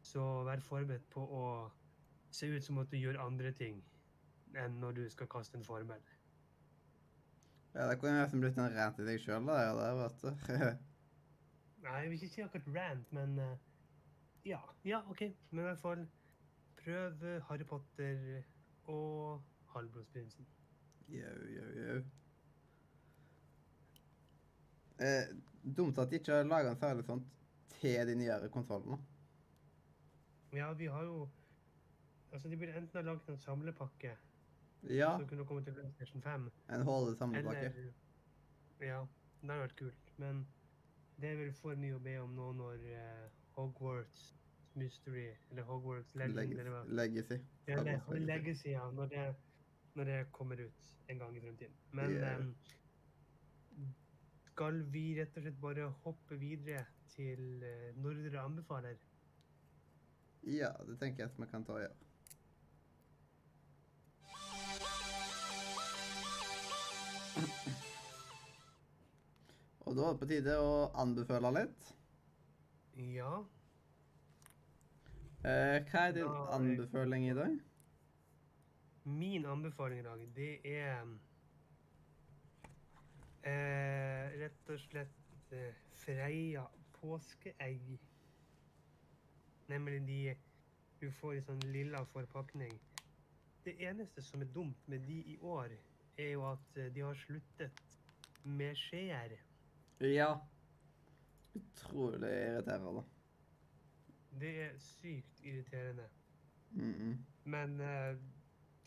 [0.02, 1.46] Så vær forberedt på å
[2.32, 3.80] se ut som at du gjør andre ting
[4.58, 6.02] enn når du skal kaste en formel.
[7.74, 10.54] Ja, Det kunne nesten blitt en rant i deg sjøl, det, vet du.
[11.86, 13.68] Nei, jeg vil ikke si akkurat rant, men eh,
[14.45, 14.60] ja.
[14.86, 15.21] Ja, OK.
[15.52, 16.08] Men i hvert fall
[16.80, 18.43] prøv Harry Potter
[18.89, 19.41] og
[19.73, 20.47] Halvblodsprinsen.
[21.10, 21.99] Jau, jau, jau.
[24.99, 25.36] Eh,
[25.78, 27.28] dumt at de ikke har laga en særlig sånt
[27.80, 28.97] til de nyere kontrollene.
[30.54, 31.30] Ja, vi har jo
[32.32, 34.12] Altså, de burde enten ha laget en samlepakke
[34.89, 37.60] Ja, som kunne komme til PlayStation 5, en HD samlepakke.
[37.65, 37.91] eller
[38.80, 38.99] Ja,
[39.41, 40.12] det hadde vært kult.
[40.17, 40.47] Men
[41.21, 44.36] det er vel for mye å be om nå når eh, Hogwarts
[44.74, 47.39] Mystery, eller Hogwarts Legend, eller hva Legacy.
[47.67, 48.26] Ja, det, Legacy.
[48.26, 48.86] Legacy, ja.
[48.91, 49.36] Når det,
[49.93, 51.76] når det kommer ut en gang i fremtiden.
[51.91, 52.39] Men yeah.
[52.39, 52.56] um,
[54.52, 59.02] skal vi rett og slett bare hoppe videre til uh, Nordre anbefaler?
[60.48, 61.98] Ja, det tenker jeg at vi kan ta og gjøre.
[69.89, 71.95] Og da er det på tide å anbefale litt.
[73.00, 73.46] Ja.
[75.44, 77.60] Eh, hva er din Da anbefaling i dag?
[79.04, 81.06] Min anbefaling i dag, det er
[83.48, 86.66] eh, rett og slett eh, Freia
[87.00, 87.96] påskeegg.
[89.68, 90.36] Nemlig de
[91.00, 92.76] du får i sånn lilla forpakning.
[93.64, 95.72] Det eneste som er dumt med de i år,
[96.20, 97.84] er jo at eh, de har sluttet
[98.44, 99.40] med skjeer.
[100.04, 100.34] Ja.
[101.56, 103.04] Utrolig irriterende.
[104.40, 106.10] Det er sykt irriterende.
[106.72, 107.18] Mm -mm.
[107.50, 108.18] Men uh,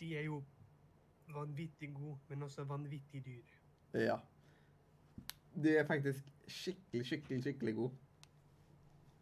[0.01, 0.44] de er jo
[1.29, 3.42] vanvittig gode, men også vanvittig dyr.
[3.94, 4.18] Ja.
[5.62, 7.94] De er faktisk skikkelig, skikkelig, skikkelig gode.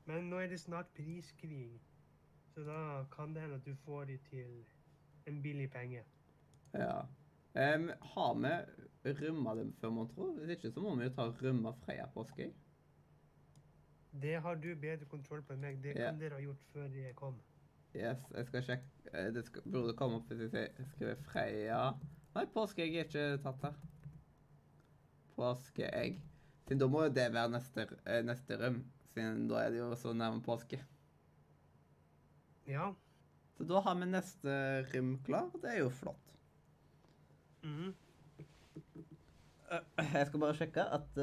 [0.05, 1.81] Men nå er det snart priskrig,
[2.55, 4.65] så da kan det hende at du får de til
[5.27, 6.05] en billig penge.
[6.75, 7.01] Ja.
[7.55, 10.33] Um, har vi rømma dem før, mon tro?
[10.33, 12.55] Hvis ikke, så må vi jo ta rømma Freia påskeegg.
[14.13, 15.79] Det har du bedre kontroll på enn meg.
[15.83, 17.37] Det kan dere ha gjort før jeg kom.
[17.95, 18.91] Yes, jeg skal sjekke.
[19.13, 21.81] Eh, Det skal, burde komme opp hvis jeg skriver Freia
[22.35, 23.79] Nei, påskeegg er ikke tatt her.
[25.35, 26.21] Påskeegg.
[26.67, 29.89] Siden da må jo det være neste, eh, neste rom, siden da er det jo
[29.99, 30.79] så nærme påske.
[32.71, 32.93] Ja.
[33.59, 34.55] Så da har vi neste
[34.93, 35.51] rym klar.
[35.63, 36.37] Det er jo flott.
[37.63, 37.95] mhm.
[39.71, 41.19] Eh, Jeg skal bare sjekke at,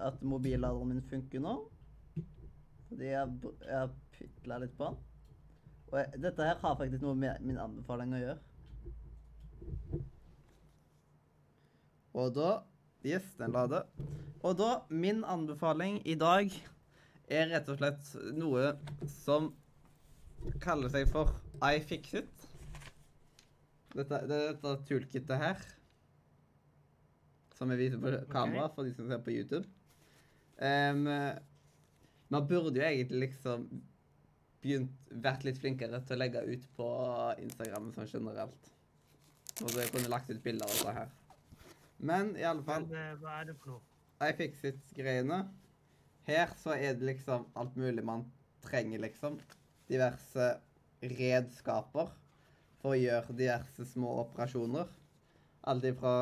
[0.00, 1.56] at mobilladeren min funker nå.
[2.90, 5.02] Fordi jeg, jeg har pytla litt på den.
[5.86, 8.38] Og jeg, dette her har faktisk noe med min anbefaling å gjøre.
[12.16, 12.50] Og da
[13.06, 13.84] Yes, den lader.
[14.42, 16.50] Og da, min anbefaling i dag
[17.30, 18.72] er rett og slett noe
[19.10, 19.52] som
[20.62, 21.30] kaller seg for
[21.68, 22.46] iFixit.
[23.94, 25.62] Dette, det er dette toolkittet her.
[27.54, 29.70] Som jeg viser på kamera for de som ser på YouTube.
[30.58, 31.06] Em,
[32.32, 33.66] man burde jo egentlig liksom
[34.64, 36.88] begynt, vært litt flinkere til å legge ut på
[37.42, 38.72] Instagram sånn generelt.
[39.62, 41.12] Og så jeg kunne lagt ut bilder av det her.
[41.98, 43.84] Men i alle fall Men eh, hva er det for noe?
[44.26, 45.42] iFixit-greiene.
[46.26, 48.24] Her så er det liksom alt mulig man
[48.64, 49.36] trenger, liksom.
[49.88, 50.48] Diverse
[51.04, 52.10] redskaper
[52.80, 54.88] for å gjøre diverse små operasjoner.
[55.68, 56.14] Alt ifra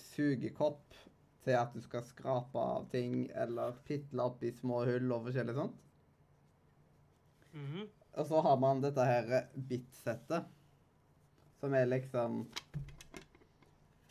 [0.00, 0.96] sugekopp
[1.44, 5.56] til at du skal skrape av ting eller pitle opp i små hull og forskjellig
[5.56, 5.86] sånt.
[7.52, 7.88] Mhm.
[8.18, 10.48] Og så har man dette her bitsettet,
[11.60, 12.42] som er liksom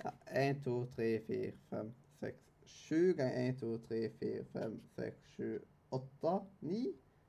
[0.04, 5.16] ja, 1, 2, 3, 4, 5, 6, 7 ganger 1, 2, 3, 4, 5, 6,
[5.36, 5.60] 7,
[5.92, 6.84] 8, 9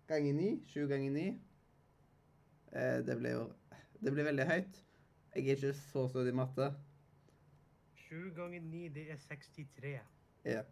[0.08, 1.26] ganger 9, 7 ganger 9.
[2.72, 3.48] Eh, det blir jo
[4.00, 4.78] Det blir veldig høyt.
[5.34, 6.70] Jeg er ikke så stødig i matte.
[8.10, 10.00] Sju ganger 9, det er 63.
[10.44, 10.62] Ja.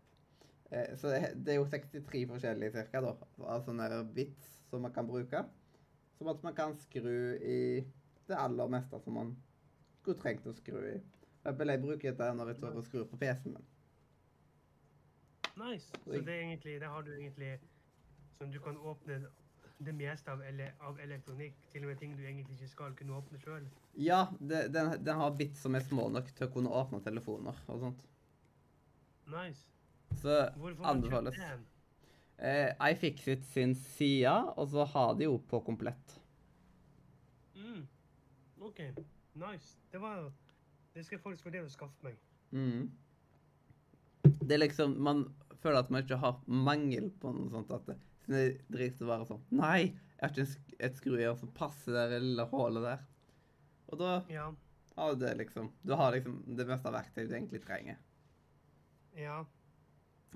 [0.71, 3.13] Eh, så det, det er jo 63 forskjellige cirka, da,
[3.47, 5.45] av sånne bits som man kan bruke.
[6.19, 7.61] Som at man kan skru i
[8.27, 9.37] det aller meste som man
[10.01, 10.97] skulle trengt å skru i.
[10.99, 13.69] For eksempel, Jeg bruker dette når jeg tør å skru på PC-en min.
[15.63, 15.95] Nice.
[16.05, 17.61] Så det egentlig, det har du egentlig
[18.39, 19.23] Som du kan åpne
[19.79, 21.57] det meste av, ele av elektronikk.
[21.73, 23.67] Til og med ting du egentlig ikke skal kunne åpne sjøl.
[23.95, 27.59] Ja, det, den, den har bits som er små nok til å kunne åpne telefoner
[27.67, 28.07] og sånt.
[29.29, 29.69] Nice.
[30.19, 30.39] Så
[30.83, 31.39] anbefales.
[32.39, 36.19] Eh, iFixit sin side, og så har de jo på komplett.
[37.57, 37.87] Mm.
[38.61, 38.81] OK.
[39.39, 39.77] Nice.
[39.93, 40.33] Det var
[40.95, 42.17] Det skal folk skulle vurdere å skaffe meg.
[42.51, 42.91] Mm.
[44.25, 45.27] Det er liksom Man
[45.63, 47.71] føler at man ikke har mangel på noe sånt.
[47.75, 49.79] At det, det dritt å være sånn Nei,
[50.19, 53.05] jeg har ikke et skrujern som passer det lille hullet der.
[53.89, 54.51] Og da Ja.
[54.97, 57.97] har du det liksom Du har liksom det meste av verktøyet du egentlig trenger.
[59.17, 59.45] Ja.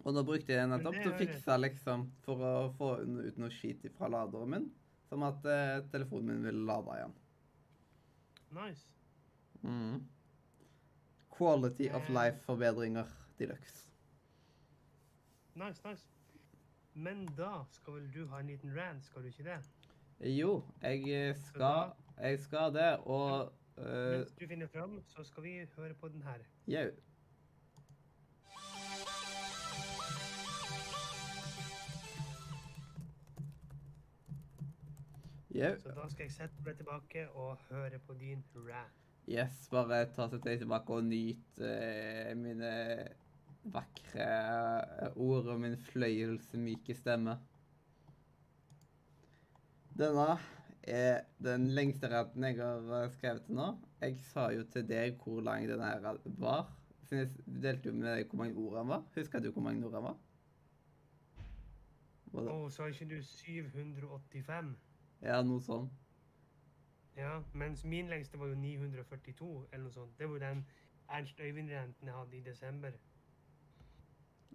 [0.05, 3.85] Og nå brukte jeg nettopp til å fikse liksom for å få ut noe skit
[3.96, 4.71] fra laderen min.
[5.08, 7.12] Som at eh, telefonen min ville lade igjen.
[8.56, 8.87] Nice.
[9.62, 10.06] Mm.
[11.37, 12.12] Quality of Eh.
[12.16, 13.06] life-forbedringer
[13.38, 13.87] de luxe.
[15.54, 16.06] Nice, nice.
[16.94, 19.60] Men da skal vel du ha en liten rant, skal du ikke det?
[20.20, 25.42] Jo, jeg eh, skal, jeg skal det, og uh, Mens du finner fram, så skal
[25.42, 26.44] vi høre på den her.
[26.68, 26.90] Jau.
[35.54, 35.80] Yeah.
[35.80, 39.00] Så da skal jeg sette meg tilbake og høre på din rant.
[39.28, 42.72] Yes, bare ta seg til tilbake og nyte uh, mine
[43.65, 47.37] vakre eh, ord og min fløyelsmyke stemme.
[49.98, 50.38] Denne
[50.83, 53.69] er den lengste ranten jeg har eh, skrevet til nå.
[54.00, 56.71] Jeg sa jo til deg hvor lang denne her var.
[57.10, 59.02] Jeg delte jo med deg hvor mange ord den var.
[59.15, 60.21] Husker du hvor mange ord den?
[62.33, 64.73] Var Å, oh, sa ikke du 785?
[65.23, 65.90] Ja, noe sånn.
[67.17, 70.15] Ja, mens min lengste var jo 942, eller noe sånt.
[70.19, 70.63] Det var jo den
[71.13, 72.96] Ernst Øyvind-renten jeg hadde i desember.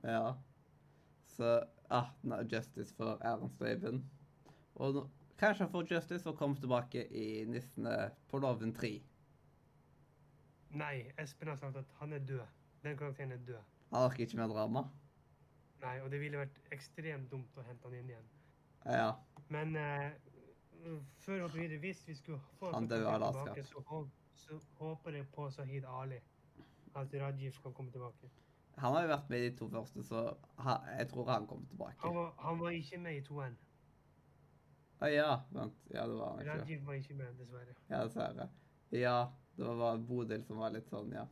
[0.04, 0.34] Ja.
[1.26, 4.04] Så ah, no, Justice for Ernst Øyvind.
[4.76, 8.93] Og no, kanskje han får Justice og kommer tilbake i Nissene på Loven 3.
[10.78, 12.45] Nei, Espen har sagt at han er død.
[12.84, 13.62] Den karakteren er død.
[13.91, 14.84] Han orker ikke mer drama.
[15.82, 18.32] Nei, og det ville vært ekstremt dumt å hente han inn igjen.
[18.88, 19.12] Ja.
[19.54, 20.12] Men eh,
[21.24, 24.10] før og videre, hvis vi skulle få Han døde av tilbake, latskap.
[24.34, 26.20] så, så håper jeg på Sahid Ali.
[26.98, 28.30] At Rajiv kan komme tilbake.
[28.78, 30.19] Han har jo vært med i de to første, så
[30.61, 31.97] ha, jeg tror han kommer tilbake.
[32.03, 33.55] Han var, han var ikke med i toeren.
[35.01, 35.75] Å ja, vent.
[35.93, 36.57] Ja, det var han ikke.
[36.61, 37.75] Rajiv var ikke med, dessverre.
[37.89, 38.47] Ja, dessverre.
[38.93, 39.15] Ja,
[39.57, 41.25] det var Bodil som var litt sånn, ja.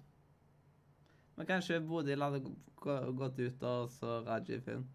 [1.38, 2.42] Men kanskje Bodil hadde
[2.82, 4.86] gått ut, og så Rajiv inn.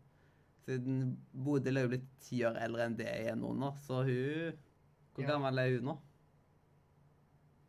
[0.66, 1.00] Siden
[1.32, 4.58] Bodil er jo blitt ti år eldre enn det er nå, nå, så hun
[5.14, 5.32] Hvor Ja.
[5.32, 5.96] gammel er hun nå?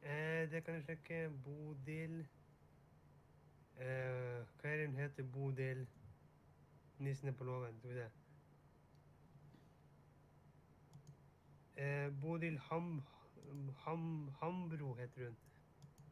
[0.02, 1.22] Eh, det kan jeg sjekke.
[1.46, 2.24] Bodil
[3.82, 5.24] eh, Hva er det hun heter?
[5.24, 5.88] Bodil
[7.02, 7.78] Nissen er på låven.
[7.78, 8.10] Skal vi se.
[11.82, 13.02] Eh, Bodil Ham,
[13.86, 15.38] Ham, Hambro heter hun.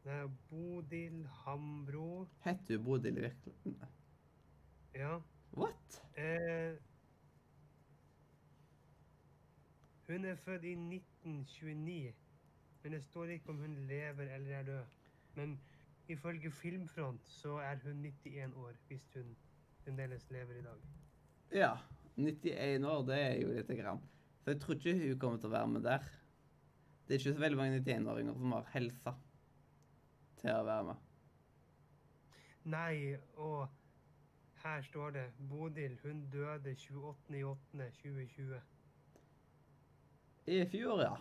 [0.04, 3.82] Nei, Bodil Hambro Heter hun Bodil i virkeligheten?
[4.94, 5.20] Ja.
[5.52, 6.02] What?
[6.16, 6.76] Eh,
[10.06, 12.14] hun er født i 1929,
[12.82, 14.84] men det står ikke om hun lever eller er død.
[15.34, 15.60] Men
[16.10, 19.36] ifølge Filmfront så er hun 91 år, hvis hun
[19.84, 20.86] fremdeles lever i dag.
[21.52, 21.72] Ja.
[22.16, 24.00] 91 år, det er jo lite grann.
[24.44, 26.08] Så jeg tror ikke hun kommer til å være med der.
[27.06, 29.12] Det er ikke så veldig mange 91-åringer som har helsa
[30.40, 31.06] til å være med.
[32.70, 33.68] Nei, og
[34.64, 38.60] her står det Bodil, hun døde 28.8.2020.
[40.46, 41.14] I fjor, ja.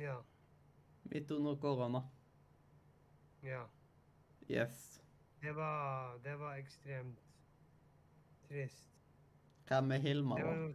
[0.00, 0.16] Ja,
[1.04, 2.00] Midt under korona.
[3.44, 3.64] Ja.
[4.50, 5.00] Yes.
[5.40, 7.20] Det var, det var ekstremt
[8.48, 8.90] trist.
[9.68, 10.36] Hva med Hilmar?
[10.38, 10.74] Det var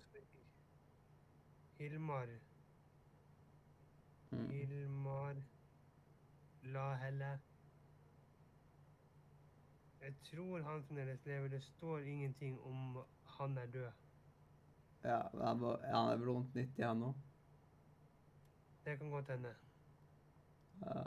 [1.80, 2.28] Hilmar
[4.32, 4.50] Mm.
[4.50, 5.36] Hilmar
[6.62, 7.40] La helle
[10.02, 11.48] Jeg tror han fremdeles lever.
[11.48, 13.92] Det står ingenting om han er død.
[15.04, 17.14] Ja, han, var, han er vel rundt 90 han nå?
[18.86, 19.56] Det kan godt hende.
[20.82, 21.04] Ja.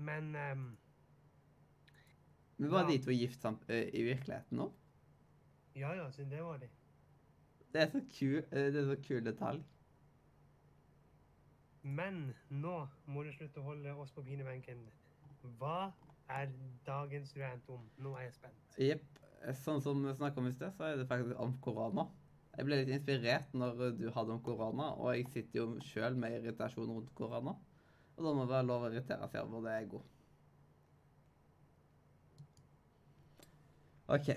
[0.00, 0.64] Men um,
[2.60, 2.88] Men var Ja.
[2.90, 4.70] de to gift sammen i virkeligheten nå?
[5.76, 6.68] ja, ja, siden det var de.
[7.72, 9.60] Det er så kul, det er så kul detalj.
[11.82, 12.74] Men nå
[13.08, 14.82] må du slutte å holde oss på pinebenken.
[15.60, 15.92] Hva
[16.28, 16.50] er
[16.86, 17.86] dagens rant om?
[18.04, 18.74] Nå er jeg spent.
[18.78, 19.06] Jepp.
[19.56, 22.04] Sånn som vi snakket om i sted, så er det faktisk om korona.
[22.58, 26.34] Jeg ble litt inspirert når du hadde om korona, og jeg sitter jo sjøl med
[26.42, 27.54] irritasjon rundt korona.
[28.18, 30.08] Og da må det være lov å irritere seg over det god.
[34.10, 34.30] OK.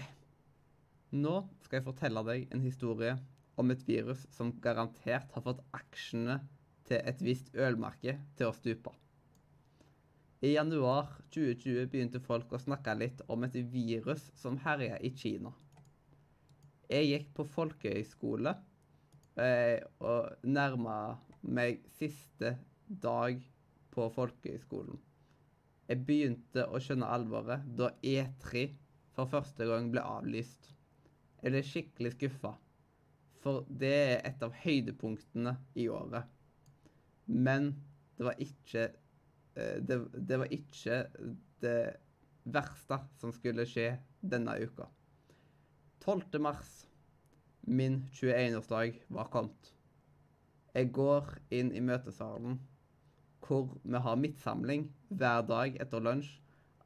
[1.13, 3.15] Nå skal jeg fortelle deg en historie
[3.61, 6.39] om et virus som garantert har fått aksjene
[6.87, 8.93] til et visst ølmerke til å stupe.
[10.43, 15.53] I januar 2020 begynte folk å snakke litt om et virus som herja i Kina.
[16.91, 18.51] Jeg gikk på folkehøyskole
[19.39, 20.97] eh, og nærma
[21.41, 22.57] meg siste
[22.87, 23.39] dag
[23.93, 24.99] på folkehøyskolen.
[25.89, 28.65] Jeg begynte å skjønne alvoret da E3
[29.13, 30.71] for første gang ble avlyst.
[31.43, 32.53] Jeg ble skikkelig skuffa,
[33.43, 36.29] for det er et av høydepunktene i året.
[37.27, 37.73] Men
[38.17, 41.03] det var ikke eh, det, det var ikke
[41.63, 41.77] det
[42.43, 43.89] verste som skulle skje
[44.23, 44.87] denne uka.
[46.03, 46.39] 12.
[46.43, 46.71] mars,
[47.61, 49.71] min 21-årsdag, var kommet.
[50.73, 52.57] Jeg går inn i møtesalen,
[53.43, 56.31] hvor vi har midtsamling hver dag etter lunsj.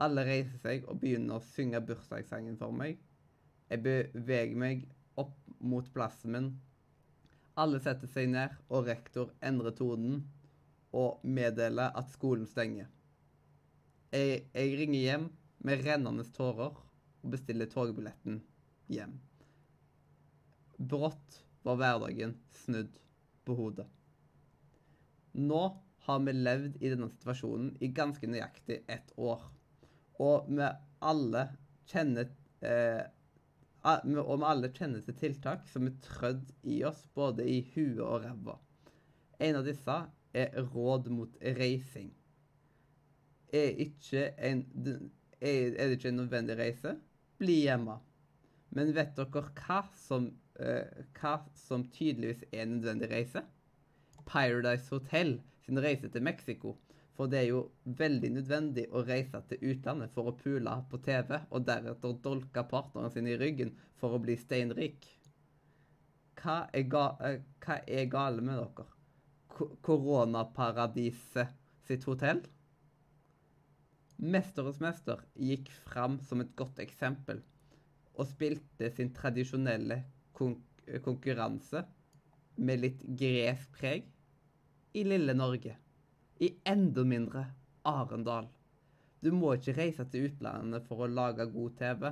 [0.04, 3.00] Alle reiser seg og begynner å synge bursdagssangen for meg.
[3.72, 4.86] Jeg beveger meg
[5.18, 6.50] opp mot plassen min.
[7.58, 10.22] Alle setter seg ned, og rektor endrer tonen
[10.94, 12.86] og meddeler at skolen stenger.
[14.14, 15.26] Jeg, jeg ringer hjem
[15.66, 18.40] med rennende tårer og bestiller togbilletten
[18.94, 19.18] hjem.
[20.78, 22.94] Brått var hverdagen snudd
[23.48, 23.88] på hodet.
[25.38, 25.64] Nå
[26.08, 29.42] har vi levd i denne situasjonen i ganske nøyaktig ett år.
[30.24, 30.68] Og vi
[31.06, 31.44] alle
[31.92, 32.30] kjenner
[32.66, 33.04] eh,
[33.88, 38.24] Og vi alle kjenner til tiltak som er trødd i oss, både i huet og
[38.26, 38.58] ræva.
[39.40, 39.98] En av disse
[40.36, 42.10] er råd mot reising.
[43.54, 43.78] Er,
[44.44, 44.66] en,
[45.40, 46.98] er, er det ikke en nødvendig reise?
[47.40, 48.00] Bli hjemme.
[48.76, 53.44] Men vet dere hva som eh, hva som tydeligvis er en nødvendig reise?
[54.28, 55.38] Paradise Hotel
[55.68, 56.76] sin reise til Mexico.
[57.18, 57.62] For det er jo
[57.98, 63.14] veldig nødvendig å reise til utlandet for å pule på TV, og deretter dolke partneren
[63.14, 65.08] sin i ryggen for å bli steinrik.
[66.38, 68.86] Hva er, ga eh, hva er gale med dere?
[69.50, 71.56] Ko- Koronaparadiset
[71.88, 72.44] sitt hotell?
[74.18, 77.42] Mesterens mester gikk fram som et godt eksempel
[78.18, 80.00] og spilte sin tradisjonelle
[80.38, 80.56] kon
[81.06, 81.84] konkurranse
[82.58, 84.06] med litt gresk preg
[84.94, 85.76] i lille Norge.
[86.40, 87.46] I enda mindre
[87.88, 88.48] Arendal.
[89.20, 92.10] Du må ikke reise til utlandet for å lage god TV.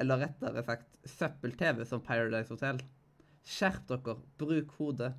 [0.00, 2.80] Eller rettere sagt søppel-TV som Paradise Hotel.
[3.48, 5.12] Skjerp dere, bruk hodet.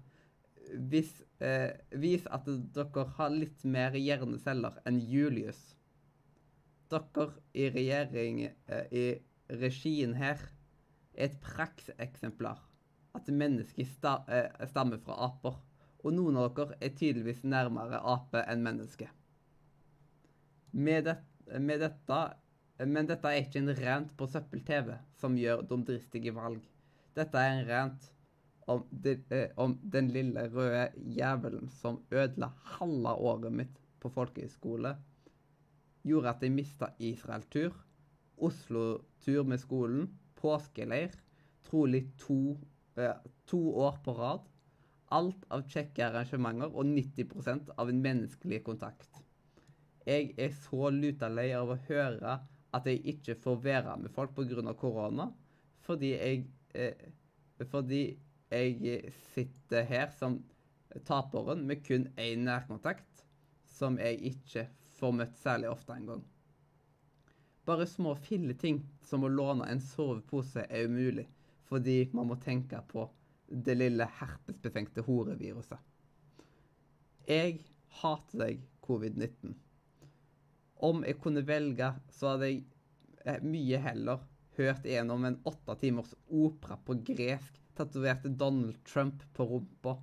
[0.92, 5.60] Vis, eh, vis at dere har litt mer hjerneceller enn Julius.
[6.90, 9.06] Dere i regjering, eh, i
[9.50, 10.40] regien her,
[11.16, 12.60] er et prakseksemplar.
[13.16, 15.58] At mennesker sta, eh, stammer fra aper.
[16.04, 19.10] Og noen av dere er tydeligvis nærmere ape enn menneske.
[20.72, 21.18] Med, det,
[21.60, 22.20] med dette
[22.86, 26.62] Men dette er ikke en rant på søppel-TV som gjør dumdristige valg.
[27.18, 28.06] Dette er en rant
[28.70, 30.86] om, de, eh, om den lille røde
[31.18, 34.94] jævelen som ødela halve året mitt på folkehøyskole.
[36.08, 37.74] Gjorde at jeg mista Israel-tur,
[38.40, 40.06] Oslo-tur med skolen,
[40.40, 41.18] påskeleir,
[41.68, 42.58] trolig to,
[42.96, 44.46] eh, to år på rad.
[45.16, 49.22] Alt av kjekke arrangementer og 90% av en menneskelig kontakt.
[50.06, 52.36] Jeg er så luta lei av å høre
[52.78, 54.74] at jeg ikke får være med folk pga.
[54.74, 55.32] korona,
[55.82, 57.10] fordi jeg eh,
[57.72, 58.18] Fordi
[58.52, 60.38] jeg sitter her som
[61.06, 63.26] taperen med kun én nærkontakt,
[63.66, 64.64] som jeg ikke
[65.00, 66.24] får møtt særlig ofte engang.
[67.66, 71.28] Bare små filleting som å låne en sovepose er umulig,
[71.68, 73.10] fordi man må tenke på
[73.50, 75.80] det lille herpesbefengte horeviruset.
[77.30, 77.60] Jeg
[78.02, 79.54] hater deg, covid-19.
[80.86, 82.62] Om jeg kunne velge, så hadde jeg
[83.26, 84.24] eh, mye heller
[84.60, 89.96] hørt gjennom en åtte timers opera på gresk, tatoverte Donald Trump på rumpa,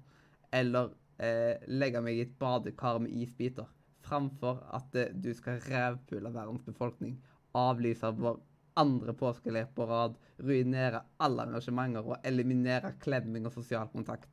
[0.54, 3.68] eller eh, legge meg i et badekar med isbiter,
[4.06, 7.18] framfor at eh, du skal rævpule verdens befolkning,
[7.56, 8.38] avlyse vår
[8.76, 14.30] andre påskeleir på rad, ruinere alle arrangementer og eliminere klemming og sosial kontakt.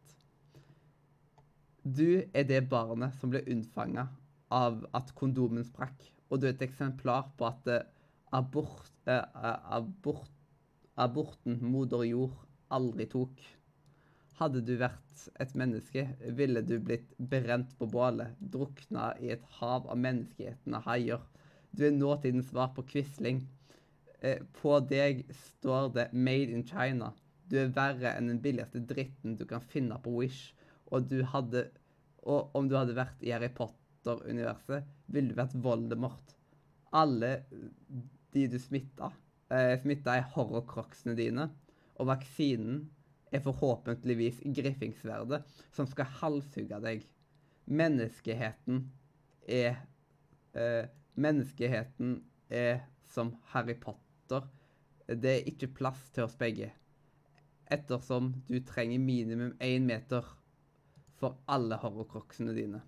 [1.83, 4.07] Du er det barnet som ble unnfanga
[4.53, 7.87] av at kondomen sprakk, og du er et eksemplar på at eh,
[8.31, 9.25] abort, eh,
[9.77, 10.31] abort,
[10.95, 12.37] aborten moder jord
[12.73, 13.43] aldri tok.
[14.39, 16.05] Hadde du vært et menneske,
[16.37, 21.21] ville du blitt brent på bålet, drukna i et hav av menneskehetende haier.
[21.73, 23.43] Du er nåtidens svar på Quisling.
[24.23, 27.13] Eh, På deg står det 'Made in China'.
[27.49, 30.53] Du er verre enn den billigste dritten du kan finne på Wish.
[30.87, 31.69] Og, du hadde,
[32.23, 36.35] og om du hadde vært i Harry Potter-universet, ville du vært Voldemort.
[36.93, 37.43] Alle
[38.33, 39.11] de du smitta,
[39.51, 41.49] eh, smitta er horrorcrocsene dine.
[41.99, 42.89] Og vaksinen
[43.31, 47.03] er forhåpentligvis griffingsverdet som skal halshugge deg.
[47.65, 48.91] Menneskeheten
[49.47, 49.75] er
[50.55, 54.12] eh, Menneskeheten er som Harry Potter.
[54.29, 56.71] Det er ikke plass til oss begge.
[57.71, 60.25] Ettersom du trenger minimum én meter
[61.19, 62.81] for alle horrorcrocsene dine.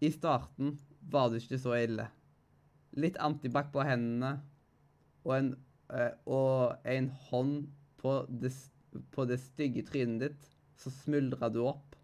[0.00, 2.08] I starten var det ikke så ille.
[2.96, 4.36] Litt antibac på hendene
[5.24, 5.50] og en,
[5.92, 7.54] eh, og en hånd
[8.00, 8.52] på det,
[9.12, 11.96] på det stygge trynet ditt, så smuldra du opp,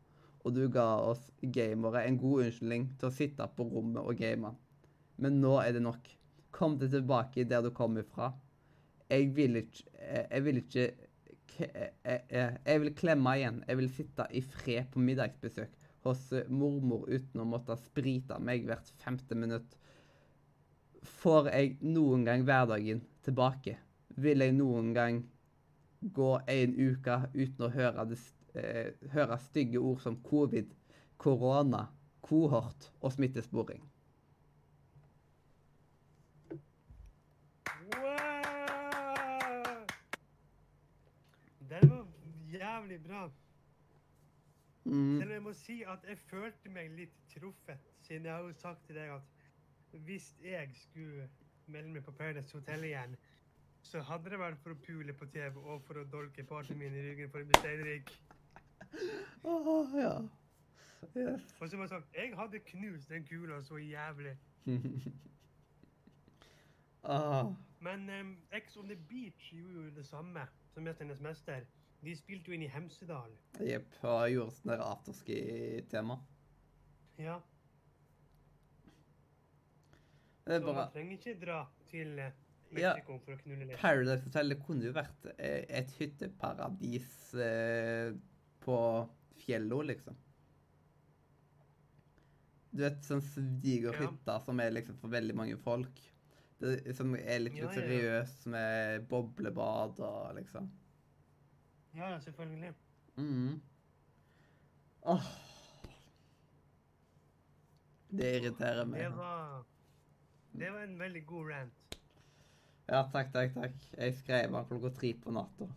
[0.43, 4.55] og du ga oss gamere en god unnskyldning til å sitte på rommet og game.
[5.23, 6.09] Men nå er det nok.
[6.53, 8.33] Kom deg tilbake der du kom ifra.
[9.11, 10.85] Jeg vil ikke eh, Jeg vil ikke
[11.59, 13.63] eh, eh, Jeg vil klemme igjen.
[13.69, 18.91] Jeg vil sitte i fred på middagsbesøk hos mormor uten å måtte sprite meg hvert
[19.03, 19.77] femte minutt.
[21.23, 23.77] Får jeg noen gang hverdagen tilbake?
[24.23, 25.23] Vil jeg noen gang
[26.03, 28.19] gå en uke uten å høre, det,
[28.59, 30.75] eh, høre stygge ord som covid,
[31.17, 31.87] korona,
[32.21, 33.83] kohort og smittesporing?
[37.93, 38.43] Wow!
[41.71, 42.05] Den var
[42.73, 43.23] jævlig bra.
[44.85, 45.19] Mm.
[45.19, 48.53] Selv om jeg må si at jeg følte meg litt truffet, siden jeg har jo
[48.53, 51.29] sagt til deg at hvis jeg skulle
[51.67, 53.17] melde meg på Paradise Hotel igjen,
[53.83, 56.97] så hadde det vært for å pule på TV og for å dolke partneren min
[56.97, 58.15] i ryggen for å bli steinrik.
[59.43, 60.15] Åh, ja.
[61.17, 61.57] Yes.
[61.61, 64.37] Og som jeg sagt, jeg hadde knust den kula så jævlig.
[67.03, 67.53] ah.
[67.83, 70.47] Men um, Ex on the Beach gjorde jo det samme.
[70.73, 71.67] som 'Mesternes mester',
[72.03, 73.31] de spilte jo inn i Hemsedal.
[73.63, 73.93] Jepp.
[74.03, 76.17] Og gjorde sånn der afterski-tema.
[77.23, 77.37] Ja,
[80.45, 80.75] Det er så bra.
[80.81, 81.59] man trenger ikke dra
[81.91, 82.33] til eh,
[82.75, 82.95] Ja.
[83.07, 83.79] For å knulle litt.
[83.79, 88.15] Paradise Hotel det kunne jo vært eh, et hytteparadis eh,
[88.65, 88.79] på
[89.45, 90.17] fjellet, liksom.
[92.73, 93.21] Du vet, sånn
[93.61, 94.07] diger Ja.
[94.09, 96.01] hytte som er liksom for veldig mange folk.
[96.63, 100.71] Det, som er litt Ja, ja, med boblebad og liksom.
[101.97, 102.75] Ja, selvfølgelig.
[103.17, 103.63] Mhm.
[105.03, 105.23] Åh.
[108.11, 109.01] Det irriterer meg.
[109.01, 109.65] Det var,
[110.53, 111.99] det var en veldig god rant.
[112.89, 113.77] Ja, takk, takk, takk.
[113.97, 115.69] Jeg skrev den klokka tre på natta.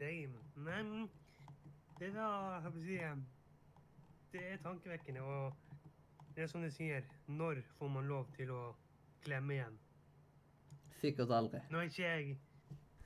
[0.00, 0.38] Damn.
[0.56, 1.10] Nei, men
[1.98, 2.28] det da...
[2.62, 2.98] jeg vil si,
[4.32, 5.54] det er tankevekkende, og
[6.36, 8.62] det er som du sier, når får man lov til å
[9.26, 9.76] klemme igjen?
[11.00, 11.60] Sikkert aldri.
[11.70, 12.38] Nå er ikke jeg,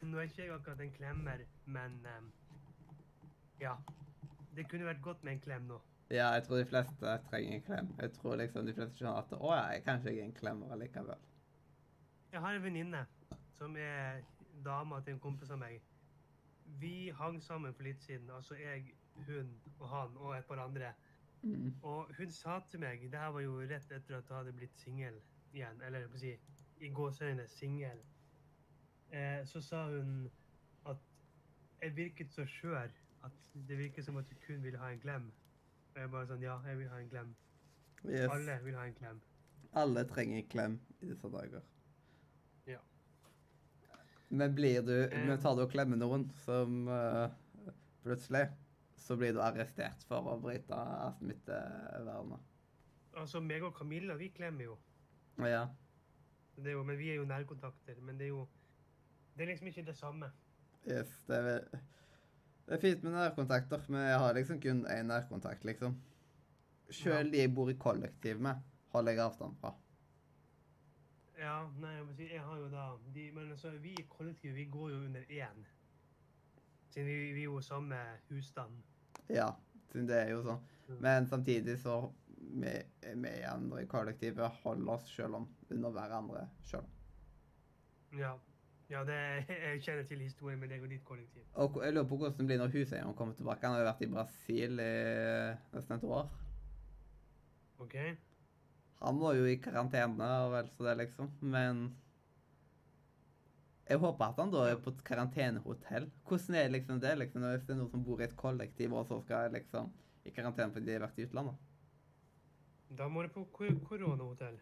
[0.02, 2.32] nå er ikke jeg akkurat en klemmer, men um,
[3.60, 3.74] ja,
[4.56, 5.80] det kunne vært godt med en klem nå.
[6.10, 7.88] Ja, jeg tror de fleste trenger en klem.
[8.00, 10.78] Jeg tror liksom de fleste skjønner at å ja, jeg kanskje jeg er en klemmer
[10.80, 11.26] likevel.
[12.32, 13.02] Jeg har en venninne
[13.58, 14.22] som er
[14.64, 15.82] dama til en kompis av meg.
[16.80, 18.94] Vi hang sammen for litt siden, altså jeg,
[19.26, 20.92] hun og han og et par andre.
[21.42, 21.74] Mm.
[21.82, 24.80] Og hun sa til meg, det her var jo rett etter at jeg hadde blitt
[24.80, 25.20] singel
[25.52, 26.32] igjen, eller jeg får si,
[26.80, 28.00] i gåsøyne singel,
[29.12, 30.30] eh, så sa hun
[30.86, 30.96] at
[31.82, 32.90] jeg virket så skjør
[33.24, 35.32] at det virket som at du kun ville ha en klem.
[35.94, 37.34] Og jeg bare sånn, ja, jeg vil ha en klem.
[38.04, 38.30] Yes.
[38.30, 39.20] Alle vil ha en klem.
[39.78, 41.64] Alle trenger en klem i disse dager.
[42.68, 42.78] Ja.
[44.28, 45.26] Men blir du Eh.
[45.26, 47.28] Men tar du og klemmer noen som uh,
[48.04, 48.48] plutselig
[48.98, 50.78] så blir du arrestert for å bryte
[51.18, 52.44] smittevernet.
[53.18, 54.78] Altså, meg og Camilla, vi klemmer jo.
[55.42, 55.66] Ja.
[56.58, 58.00] Det er jo, men vi er jo nærkontakter.
[58.02, 58.46] Men det er jo
[59.38, 60.32] Det er liksom ikke det samme.
[60.90, 61.66] Yes, det er,
[62.66, 65.94] det er fint med nærkontakter, men jeg har liksom kun én nærkontakt, liksom.
[66.90, 68.58] Sjøl de jeg bor i kollektiv med,
[68.90, 69.70] holder jeg avstand fra.
[71.38, 74.56] Ja, nei, jeg må si, jeg har jo da de, Men altså, vi i kollektivet,
[74.56, 75.62] vi går jo under én.
[76.90, 78.82] Siden vi, vi er jo samme husstand.
[79.28, 79.52] Ja,
[79.92, 80.66] siden det er jo sånn.
[80.98, 82.00] Men samtidig så
[82.40, 82.74] vi,
[83.14, 86.90] vi andre i kollektivet holder oss sjøl om under hverandre sjøl.
[88.18, 88.34] Ja.
[88.88, 89.18] Ja, det,
[89.48, 91.44] jeg kjenner til historien med deg og ditt kollektiv.
[91.60, 93.66] Og jeg lurer på hvordan det blir når huseieren kommer tilbake.
[93.66, 94.92] Han har jo vært i Brasil i
[95.74, 96.30] nesten et år.
[97.84, 97.96] OK?
[99.02, 101.28] Han må jo i karantene og vel så det, liksom.
[101.44, 101.84] Men
[103.88, 106.08] jeg håper at han da er på et karantenehotell.
[106.28, 109.06] Hvordan er liksom det liksom, hvis det er noen som bor i et kollektiv, og
[109.08, 109.92] så skal liksom
[110.24, 111.64] i karantene fordi de har vært i utlandet?
[112.98, 114.56] Da må du på koronahotell.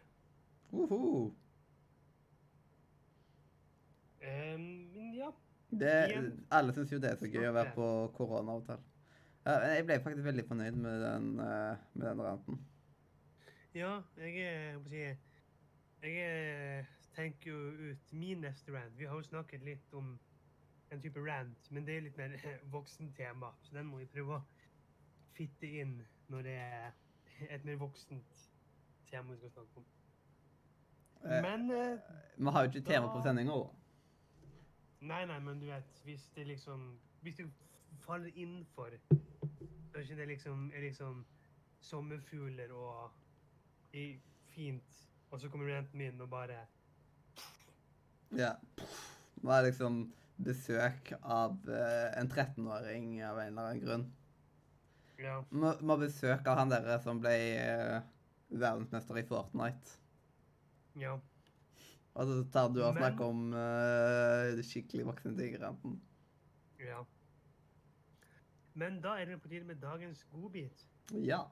[0.75, 1.46] Uh Em,
[4.21, 5.31] men ja.
[5.69, 5.93] Det,
[6.51, 7.87] alle syns jo det er så gøy å være på
[8.17, 8.83] koronaavtale.
[9.47, 12.59] Jeg ble faktisk veldig fornøyd med den, eh, med den ranten.
[13.75, 15.17] Ja, jeg er jeg
[16.03, 18.97] Jeg er, tenker jo ut min neste rant.
[18.97, 20.19] Vi har jo snakket litt om
[20.91, 22.35] en type rant, men det er litt mer
[22.75, 23.51] voksen tema.
[23.63, 24.43] Så den må vi prøve å
[25.37, 25.99] fitte inn
[26.31, 26.91] når det er
[27.49, 28.39] et mer voksent
[29.09, 29.85] tema vi skal snakke om.
[31.23, 31.99] Eh, Men eh,
[32.37, 33.57] Vi har jo ikke tema på sendinga.
[34.99, 37.49] Nei, nei, men du vet, hvis det liksom Hvis du
[38.01, 41.25] faller innenfor Så er ikke det liksom, er liksom
[41.81, 43.11] sommerfugler og
[43.93, 44.19] i,
[44.49, 46.65] fint, og så kommer ranten min og bare
[48.35, 48.55] Ja.
[49.41, 54.05] Det liksom besøk av uh, en 13-åring av en eller annen grunn.
[55.17, 55.39] Ja.
[55.49, 58.01] Må, må besøk av han derre som ble uh,
[58.49, 59.97] verdensmester i Fortnite.
[60.99, 61.17] ja.
[62.17, 65.99] Og så tar du og Men- snakker om uh, det skikkelig voksne tigranten.
[66.81, 67.03] Ja.
[68.73, 70.87] Men da er det på tide med dagens godbit.
[71.13, 71.43] Ja.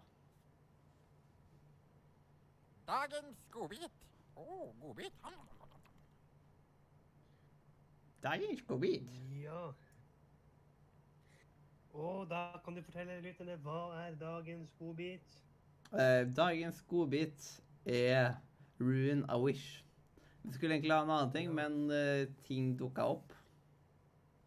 [2.88, 3.94] Dagens godbit.
[4.36, 5.14] Å, godbit.
[8.24, 9.10] Dagens godbit.
[9.44, 9.72] Ja.
[11.94, 15.42] Og da kan du fortelle lytterne hva er dagens godbit?
[15.94, 18.36] Eh, dagens godbit er
[18.80, 19.85] Ruin a Wish.
[20.46, 23.34] Vi skulle egentlig ha en annen ting, men uh, ting dukka opp.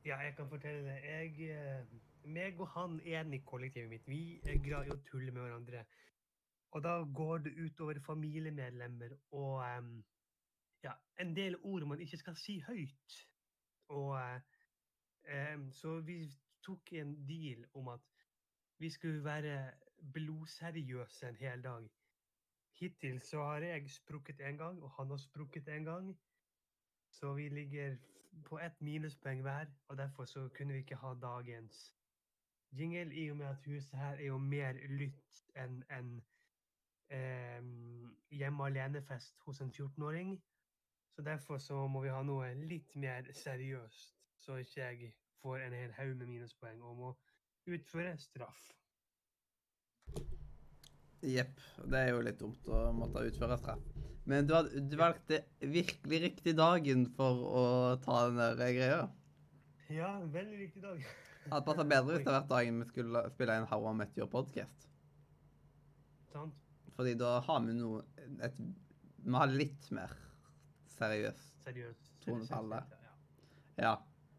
[0.06, 0.98] Ja, jeg kan fortelle det.
[1.04, 5.34] Jeg, eh, meg og han ene i kollektivet mitt, vi er glad i å tulle
[5.34, 5.82] med hverandre.
[6.70, 9.90] Og da går det utover familiemedlemmer og um,
[10.84, 13.18] ja, en del ord man ikke skal si høyt.
[13.88, 16.22] Og um, så vi
[16.64, 18.24] tok en deal om at
[18.78, 19.58] vi skulle være
[20.14, 21.88] blodseriøse en hel dag.
[22.78, 26.18] Hittil så har jeg sprukket en gang, og han har sprukket en gang.
[27.10, 27.96] Så vi ligger
[28.44, 31.94] på ett minuspoeng hver, og derfor så kunne vi ikke ha dagens
[32.72, 36.10] jingle, i og med at huset her er jo mer lytt enn en
[37.10, 37.62] eh,
[38.30, 40.42] hjemme alene-fest hos en 14-åring.
[41.10, 45.72] Så derfor så må vi ha noe litt mer seriøst, så ikke jeg får en
[45.72, 47.14] hel haug med minuspoeng og må
[47.66, 48.68] utføre straff.
[51.26, 51.60] Jepp.
[51.90, 53.82] Det er jo litt dumt å måtte utføre straff.
[54.28, 57.62] Men du, hadde, du valgte virkelig riktig dagen for å
[58.04, 59.00] ta den der greia.
[59.88, 61.00] Ja, veldig riktig dag.
[61.48, 64.20] Hadde passa bedre hvis det hadde vært dagen vi skulle spille en How I Met
[64.20, 64.88] Your podcast.
[66.28, 66.54] Sant?
[66.98, 68.02] Fordi da har vi noe
[68.44, 68.56] et,
[69.24, 70.12] Vi har litt mer
[70.98, 71.54] seriøst.
[71.64, 72.12] Seriøst.
[72.24, 72.74] tonefall.
[72.76, 73.08] Ja.
[73.78, 73.96] Ja.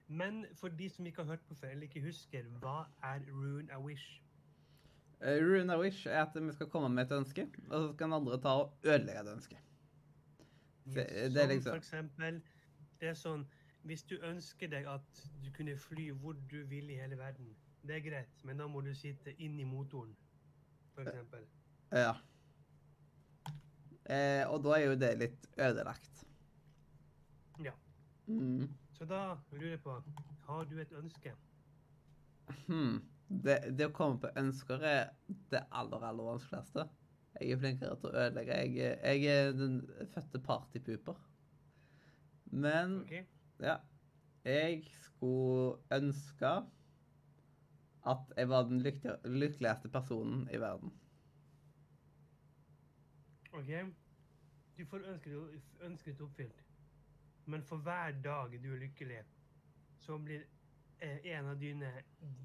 [0.09, 3.69] Men for de som ikke har hørt på før, eller ikke husker, hva er Rune
[3.73, 4.19] a Wish?
[5.21, 8.13] Uh, Rune wish er at vi skal komme med et ønske, og så skal den
[8.13, 9.57] andre ta og ødelegge det ønsket.
[10.85, 12.41] Det- det er som liksom- For eksempel,
[13.01, 13.45] det er sånn,
[13.83, 17.55] hvis du ønsker deg at du kunne fly hvor du vil i hele verden,
[17.87, 20.15] det er greit, men da må du sitte inn i motoren,
[20.93, 21.45] for eksempel.
[21.91, 22.13] Ja.
[24.09, 26.23] Eh, og da er jo det litt ødelagt.
[27.63, 27.71] Ja.
[28.27, 28.69] Mm.
[28.93, 30.03] Så da lurer jeg på,
[30.47, 31.33] har du et ønske?
[32.67, 33.01] Hmm.
[33.29, 35.11] Det, det å komme på ønsker er
[35.53, 36.87] det aller, aller vanskeligste.
[37.39, 38.57] Jeg er flinkere til å ødelegge.
[38.57, 39.75] Jeg, jeg er den
[40.13, 41.19] fødte partypooper.
[42.49, 43.23] Men okay.
[43.61, 43.77] ja,
[44.43, 46.53] jeg skulle ønske
[48.09, 50.93] at jeg var den lykkeligste personen i verden.
[53.53, 53.71] Ok?
[54.77, 56.65] Du får ønsket, ønsket oppfylt.
[57.45, 59.21] Men for hver dag du er lykkelig,
[59.99, 60.45] så blir
[61.01, 61.91] en av dine,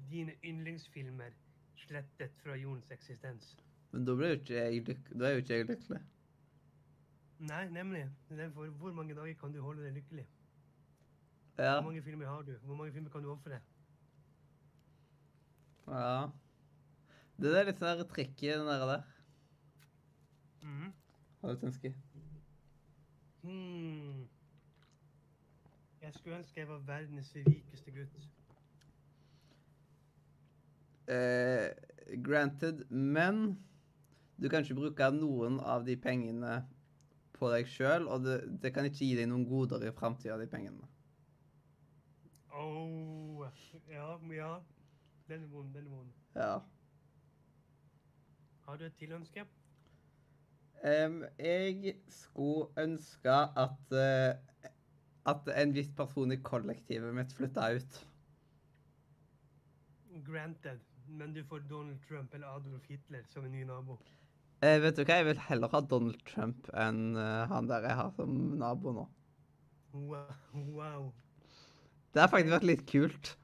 [0.09, 1.33] dine yndlingsfilmer
[1.75, 3.55] slettet fra jordens eksistens.
[3.91, 6.01] Men da jo ikke jeg, da er jo ikke jeg lykkelig.
[7.39, 8.05] Nei, nemlig.
[8.29, 10.27] Det er hvor mange dager kan du holde deg lykkelig?
[11.57, 11.73] Ja.
[11.73, 12.51] Hvor mange filmer har du?
[12.63, 13.59] Hvor mange filmer kan du ofre?
[15.87, 16.27] ja.
[17.37, 18.85] Det er litt sånn tricky, den der.
[18.87, 19.03] der.
[20.63, 20.93] Mhm.
[21.41, 21.91] Har du et ønske?
[23.43, 24.23] Hmm.
[26.01, 28.34] Jeg skulle ønske jeg var verdens rikeste gutt.
[31.07, 31.69] Eh,
[32.23, 33.59] granted, men
[34.41, 36.61] du kan ikke bruke noen av de pengene
[37.35, 40.47] på deg sjøl, og det, det kan ikke gi deg noen goder i framtida, de
[40.49, 40.87] pengene.
[42.55, 43.43] Oh,
[43.91, 44.53] ja, ja.
[45.27, 46.11] Den er vond, den er vond.
[46.35, 46.55] Ja.
[48.65, 49.45] Har du et tilønske?
[50.85, 54.35] Um, jeg skulle ønske at uh,
[55.25, 58.01] at en viss person i kollektivet mitt flytta ut.
[60.25, 60.94] Granted.
[61.07, 63.97] Men du får Donald Trump eller Adolf Hitler som en ny nabo.
[64.63, 67.97] Eh, vet du hva, jeg vil heller ha Donald Trump enn uh, han der jeg
[67.99, 69.05] har som nabo nå.
[69.95, 71.11] Wow.
[72.13, 73.35] Det har faktisk vært litt kult.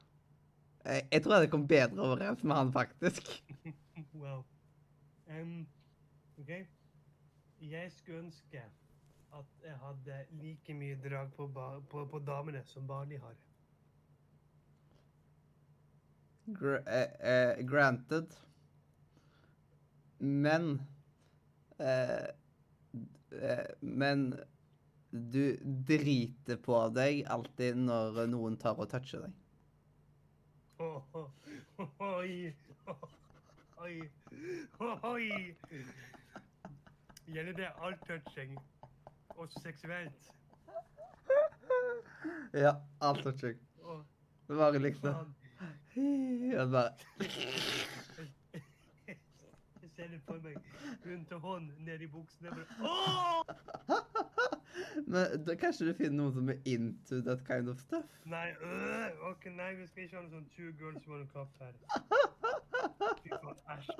[0.82, 3.28] Jeg, jeg tror jeg hadde kommet bedre overens med han, faktisk.
[4.16, 4.40] Wow.
[5.28, 5.66] Um,
[6.40, 6.50] OK.
[7.60, 8.62] Jeg skulle ønske
[9.32, 11.46] at jeg hadde like mye drag på,
[11.90, 13.36] på, på damene som Barley har.
[16.46, 18.34] Gr eh, eh, granted.
[20.18, 20.82] Men
[21.78, 22.26] eh,
[23.42, 24.40] eh, Men
[25.10, 29.34] du driter på deg alltid når noen tar og toucher deg.
[30.82, 32.54] Oh, oh, oi,
[33.84, 34.00] oi,
[34.80, 35.28] oi.
[37.28, 38.56] Gjelder det all touching?
[39.36, 40.32] Også seksuelt?
[42.56, 43.60] Ja, all touching.
[44.48, 45.34] Det bare liksom
[45.96, 46.90] Ja, bare
[49.82, 50.56] Jeg ser det for meg.
[51.06, 52.50] Rundt tar hånd ned i buksene.
[52.50, 53.44] Bare, Åh!
[55.12, 58.08] Men da kanskje du finner noen som er into that kind of stuff?
[58.24, 61.74] Nei, øh, ok, nei, vi skal ikke ha noe sånn two girls, one cup her.
[63.20, 63.90] Fy faen, æsj.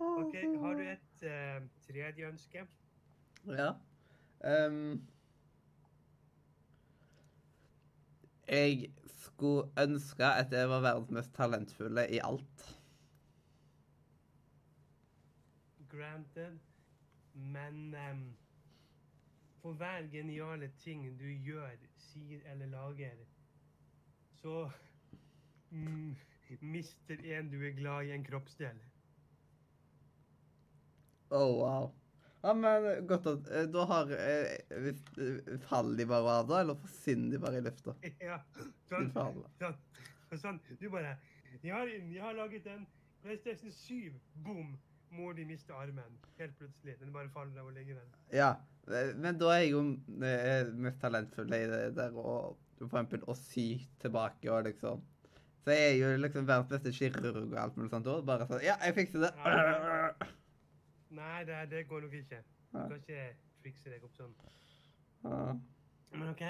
[0.00, 2.64] Ok, har du et uh, tredje ønske?
[3.46, 3.72] Ja.
[4.44, 5.02] Ehm,
[8.50, 12.66] jeg skulle ønske at jeg var verdens mest talentfulle i alt.
[15.90, 16.58] Granted.
[17.32, 18.36] Men um,
[19.62, 23.24] for hver geniale ting du gjør, sier eller lager,
[24.40, 24.70] så
[25.70, 26.16] mm,
[26.60, 28.80] mister en du er glad i, en kroppsdel.
[31.30, 31.99] Oh, wow.
[32.40, 34.92] Ja, men godt at eh, Da har eh,
[35.68, 36.60] Faller de bare av, da?
[36.64, 37.96] Eller forsvinner de bare i lufta?
[38.30, 38.38] Ja,
[38.88, 39.76] sånn, sånn,
[40.40, 41.18] sånn, du bare
[41.60, 42.86] jeg har, jeg har laget en
[43.24, 44.14] PlayStation 7.
[44.46, 44.78] Bom!
[45.10, 46.96] mor di mister armen helt plutselig.
[47.00, 48.10] Den bare faller av og ligger der.
[48.34, 48.50] Ja,
[48.86, 49.82] eh, men da er jeg jo
[50.84, 52.34] mest talentfull i det der å
[52.80, 53.66] for eksempel å sy
[54.00, 55.02] tilbake og liksom
[55.60, 58.06] Så jeg er jo liksom verdens beste kirurg og alt mulig sånt.
[58.24, 59.34] Bare sånn Ja, jeg fikser det.
[61.10, 62.42] Nei, det, det går nok ikke.
[62.72, 63.22] Du kan ikke
[63.62, 64.34] trikse deg opp sånn.
[65.24, 65.40] Ja.
[66.14, 66.44] Men OK.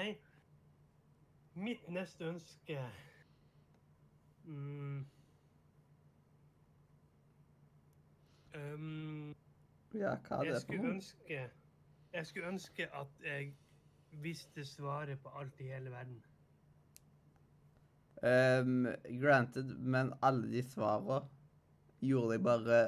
[1.61, 2.77] Mitt neste ønske
[4.45, 5.01] mm.
[8.55, 9.33] um,
[9.97, 10.93] Ja, hva er det for noe?
[10.93, 11.41] ønske
[12.13, 13.51] Jeg skulle ønske at jeg
[14.23, 16.21] visste svaret på alt i hele verden.
[18.21, 18.87] Um,
[19.21, 21.23] granted, men alle de svarene
[22.05, 22.81] gjorde deg bare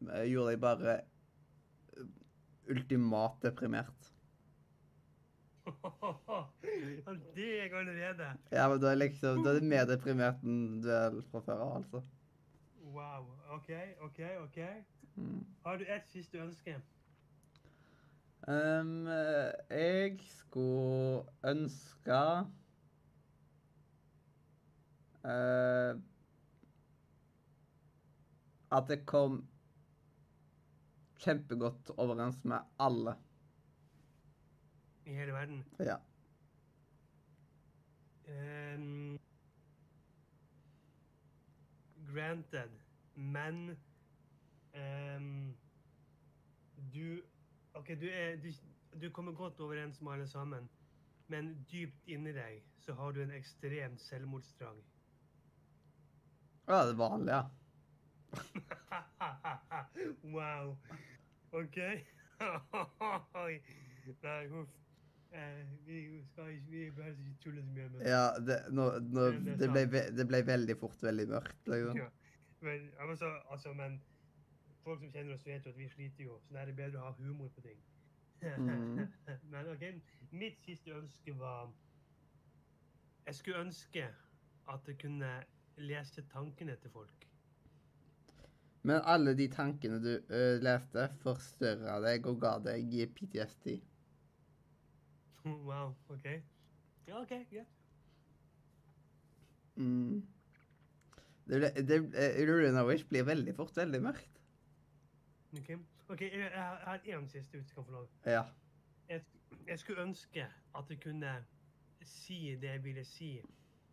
[0.00, 2.06] Gjorde deg bare eh,
[2.72, 4.12] ultimat deprimert.
[7.34, 8.30] Det er jeg allerede.
[8.52, 11.76] Ja, men da er liksom du er mer deprimert enn du er fra før av,
[11.82, 12.02] altså.
[12.90, 13.28] Wow.
[13.54, 13.70] OK,
[14.00, 14.58] OK, OK.
[15.14, 15.44] Mm.
[15.64, 16.80] Har du et siste ønske?
[18.48, 22.20] Um, eh, jeg skulle ønske
[25.24, 26.00] uh,
[28.72, 29.44] At det kom
[31.20, 33.16] kjempegodt overens med alle.
[35.06, 35.64] I hele verden?
[35.78, 35.96] Ja.
[38.30, 39.18] Um,
[42.12, 42.70] granted.
[43.14, 43.76] Men
[44.74, 45.56] um,
[46.92, 47.22] du
[47.74, 48.52] OK, du, er, du,
[49.02, 50.68] du kommer godt overens med alle sammen,
[51.26, 54.80] men dypt inni deg så har du en ekstrem selvmordstrang.
[56.66, 57.59] Ja, det vanlige, ja.
[60.36, 60.76] wow.
[61.52, 61.76] OK.
[64.22, 64.68] Nei, huff.
[65.30, 68.08] Eh, vi skal ikke Vi bør ikke tulle så mye med det.
[68.10, 71.68] Ja, det, nå, nå, det det, ble, ve- det ble veldig fort veldig mørkt.
[71.70, 71.96] Liksom.
[71.96, 72.08] Ja.
[72.60, 74.00] Men, altså, altså, men
[74.84, 77.00] folk som kjenner oss, vet jo at vi sliter jo, så da er det bedre
[77.00, 77.78] å ha humor på ting.
[78.42, 79.06] Mm.
[79.52, 79.82] men OK,
[80.32, 81.68] mitt siste ønske var
[83.26, 84.06] Jeg skulle ønske
[84.68, 85.32] at jeg kunne
[85.76, 87.26] lese tankene til folk.
[88.82, 93.80] Men alle de tankene du ø, leste, forstørra deg og ga deg PTSD.
[95.44, 96.24] wow, OK.
[97.08, 97.66] Ja, OK, Yeah.
[99.76, 100.26] Mm.
[101.48, 102.36] Det ble, det, eh,
[102.86, 104.40] Wish blir veldig fort veldig mørkt.
[105.58, 105.70] Ok,
[106.08, 108.08] okay jeg, jeg har- én siste ut, for få lov.
[108.26, 108.42] Ja.
[109.08, 109.24] Jeg,
[109.66, 111.32] jeg skulle ønske at jeg kunne
[112.02, 113.40] si det jeg ville si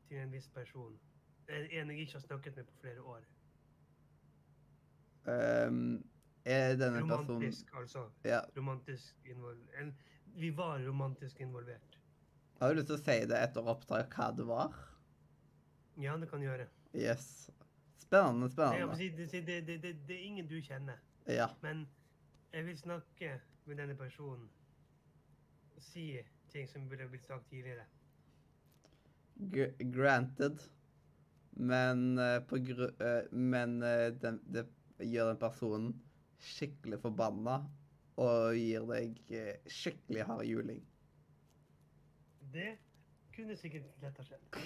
[0.07, 0.99] til en viss person.
[1.49, 3.23] En jeg ikke har snakket med på flere år.
[5.28, 6.03] Um,
[6.47, 8.05] er denne personen Romantisk, altså.
[8.23, 8.39] ja.
[8.55, 10.03] Romantisk involvert.
[10.38, 11.99] Vi var romantisk involvert.
[12.59, 14.78] Har du lyst til å si det etter opptak hva det var?
[15.99, 16.69] Ja, det kan gjøre.
[16.95, 17.49] Yes.
[17.99, 18.95] Spennende, Jeg spennende.
[19.17, 21.01] det, det, det, det, det er ingen du kjenner.
[21.28, 21.49] Ja.
[21.61, 21.88] Men
[22.53, 23.34] jeg vil snakke
[23.65, 24.47] med denne personen.
[25.75, 26.13] Og si
[26.53, 27.84] ting som burde blitt sagt tidligere.
[29.36, 30.63] G granted.
[31.51, 32.88] Men uh, på gru...
[33.01, 34.67] Uh, men uh, den, det
[35.03, 35.93] gjør den personen
[36.41, 37.59] skikkelig forbanna
[38.17, 40.81] og gir deg eh, skikkelig hard juling.
[42.53, 42.73] Det
[43.35, 44.59] kunne sikkert lett ha skjedd.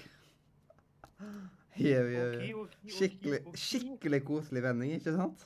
[1.82, 2.66] Jau, jau.
[2.88, 5.46] Skikkelig, skikkelig koselig vending, ikke sant?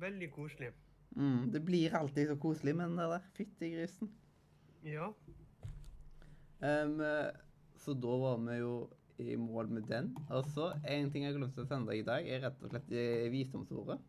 [0.00, 0.70] Veldig koselig.
[1.14, 4.10] Mm, det blir alltid så koselig med den der fytti grisen.
[4.86, 5.10] Ja.
[6.64, 7.04] Eh,
[7.84, 8.74] så da var vi jo
[9.22, 10.10] i mål med den.
[10.28, 12.90] Og så en ting jeg glemte å sende deg i dag, er rett og slett
[12.94, 14.00] eh, visdomsordet.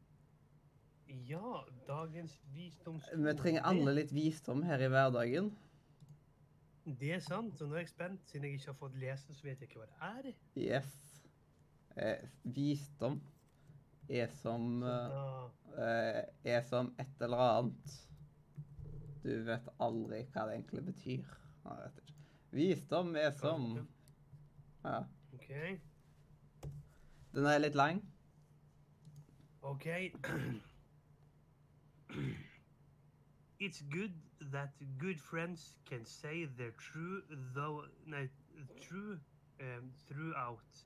[1.25, 3.21] Ja, dagens visdomsord.
[3.21, 5.51] Vi trenger alle litt visdom her i hverdagen.
[6.85, 8.25] Det, er sant, og nå er jeg spent.
[8.29, 10.41] Siden jeg ikke har fått lese, så vet jeg ikke hva det er.
[10.61, 10.91] Yes.
[11.95, 13.19] Eh, visdom
[14.11, 15.45] er som eh,
[15.81, 16.19] eh,
[16.51, 17.95] Er som et eller annet.
[19.23, 21.31] Du vet aldri hva det egentlig betyr.
[22.53, 23.79] Visdom er som
[24.85, 25.07] Ja.
[25.33, 25.79] OK.
[27.33, 28.03] Den er litt lang.
[29.61, 30.11] OK.
[33.59, 34.13] It's good
[34.51, 37.21] that good friends can say they're true,
[37.53, 38.27] though no,
[38.79, 39.19] true
[39.59, 40.85] um, throughout,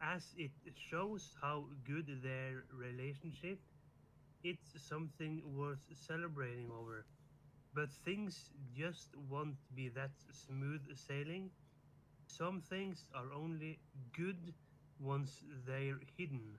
[0.00, 3.60] as it shows how good their relationship.
[4.42, 7.06] It's something worth celebrating over.
[7.74, 11.50] But things just won't be that smooth sailing.
[12.28, 13.78] Some things are only
[14.12, 14.52] good
[15.00, 16.58] once they're hidden.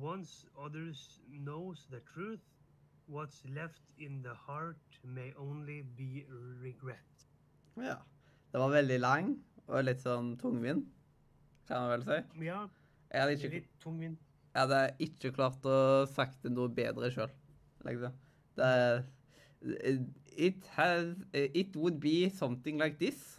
[0.00, 2.40] Once others knows the truth,
[3.06, 6.24] what's left in the heart may only be
[6.62, 7.26] regret.
[7.76, 7.96] Ja.
[8.52, 9.30] Det var veldig lang
[9.68, 10.88] og litt sånn tungvint,
[11.68, 12.44] kan man vel si.
[12.44, 12.58] Ja,
[13.12, 14.20] Jeg hadde det er ikke, litt tungvint.
[14.52, 15.78] Jeg hadde ikke klart å
[16.10, 17.32] sagt det noe bedre sjøl.
[17.86, 18.18] Liksom.
[18.58, 18.72] Det
[20.36, 23.38] It has It would be something like this.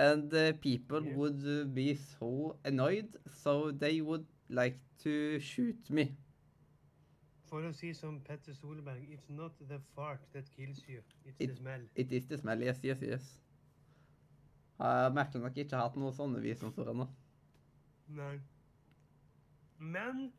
[0.00, 6.06] And uh, people would uh, be so annoyed, so they would like to shoot me.
[7.50, 11.50] For å si som Petter Solberg, it's not the fart that kills you, it's It-
[11.50, 11.84] the smell.
[11.94, 13.26] It is the smell, yes, yes, yes.
[14.80, 17.08] Har merkelig nok ikke hatt noen sånne visdomsord ennå.
[18.16, 18.38] Nei.
[19.78, 20.30] Men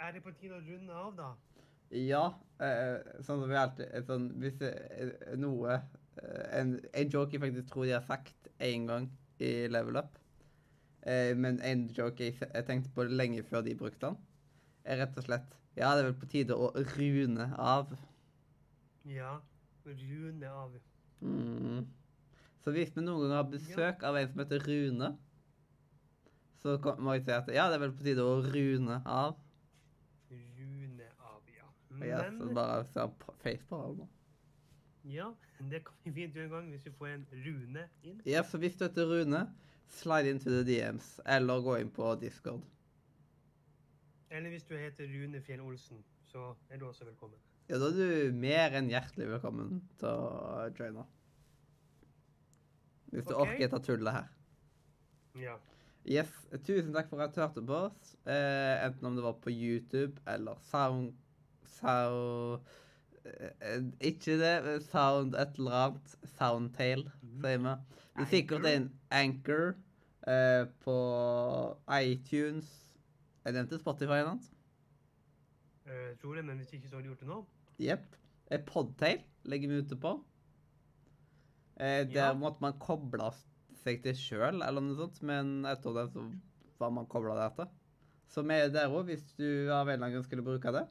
[0.00, 1.28] er det på tide å runde av, da?
[1.92, 2.24] Ja,
[2.64, 4.56] eh, sånn som vi alltid sånn, Hvis
[5.36, 5.76] noe
[6.56, 9.10] en, en joke jeg faktisk tror de har sagt én gang
[9.42, 10.16] i Level Up,
[11.02, 14.18] eh, men en joke jeg, jeg tenkte på lenge før de brukte den,
[14.84, 17.90] er rett og slett Ja, det er vel på tide å rune av.
[19.04, 19.34] Ja,
[19.84, 20.78] rune av.
[21.20, 21.82] Mm.
[22.64, 25.12] Så hvis vi noen gang har besøk av en som heter Rune,
[26.62, 29.36] så må jeg si at ja, det er vel på tide å rune av.
[30.32, 31.68] Rune av, ja.
[31.92, 34.08] Og jeg så bare på face på alle.
[35.06, 35.30] Ja,
[35.70, 38.20] det kan vi fint gjøre en gang hvis vi får en rune inn.
[38.28, 39.42] Ja, så hvis du heter Rune,
[39.88, 42.64] slide into the DMs, eller gå inn på Discord.
[44.30, 47.38] Eller hvis du heter Rune Fjell Olsen, så er du også velkommen.
[47.68, 51.06] Ja, da er du mer enn hjertelig velkommen til å joine.
[53.14, 53.54] Hvis du okay.
[53.54, 54.28] orker ta tullet her.
[55.40, 55.54] Ja.
[56.06, 56.30] Yes,
[56.66, 58.14] tusen takk for at du hørte på oss.
[58.26, 61.14] Eh, enten om det var på YouTube eller Sound...
[61.78, 62.62] Sound...
[63.26, 66.16] Eh, ikke det, Sound et eller annet.
[66.36, 67.06] Soundtail,
[67.42, 67.74] sier vi.
[68.16, 69.74] Det er sikkert en Anchor
[70.26, 70.96] eh, på
[71.98, 72.68] iTunes.
[73.44, 74.52] Jeg nevnte Spotify eller noe.
[75.86, 77.36] Uh, tror det, men hvis ikke så har de gjort det nå.
[77.78, 78.06] Jepp.
[78.50, 80.16] Eh, Podtail legger vi ute på.
[81.78, 82.34] Eh, der Ja.
[82.34, 83.28] måtte man koble
[83.84, 86.24] seg til sjøl, eller noe sånt, men etter det så
[86.80, 87.68] var man kobla der til.
[88.26, 90.86] Så vi er der òg, hvis du av en eller annen grunn skulle bruke det.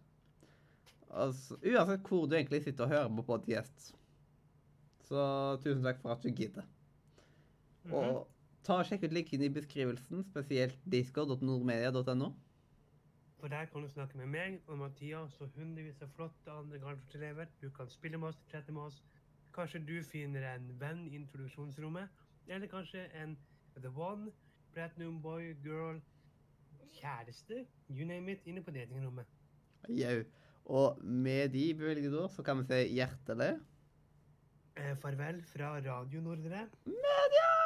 [1.09, 3.91] Altså, uansett hvor du egentlig sitter og hører på podkast.
[5.05, 5.25] Så
[5.63, 6.65] tusen takk for at du gidder.
[7.83, 7.93] Mhm.
[7.93, 8.27] Og
[8.63, 12.31] ta og sjekk ut linken i beskrivelsen, spesielt discord.nordmedia.no.
[13.39, 17.45] For der kan du snakke med meg og Mathias og hundrevis av flotte andre garnfortelever.
[17.61, 19.03] Du kan spille med oss, prate med oss.
[19.53, 22.09] Kanskje du finner en venn i introduksjonsrommet.
[22.47, 23.37] Eller kanskje en
[23.77, 24.31] The One,
[24.73, 26.01] Platinum Boy, Girl,
[26.95, 29.25] kjæreste, you name it, inne på datingrommet.
[29.89, 30.23] Jau.
[30.65, 33.55] Og med de bevilgede ord så kan vi si hjertelig
[34.75, 36.65] Eh, farvel fra Radio Nordre.
[36.85, 37.64] Media!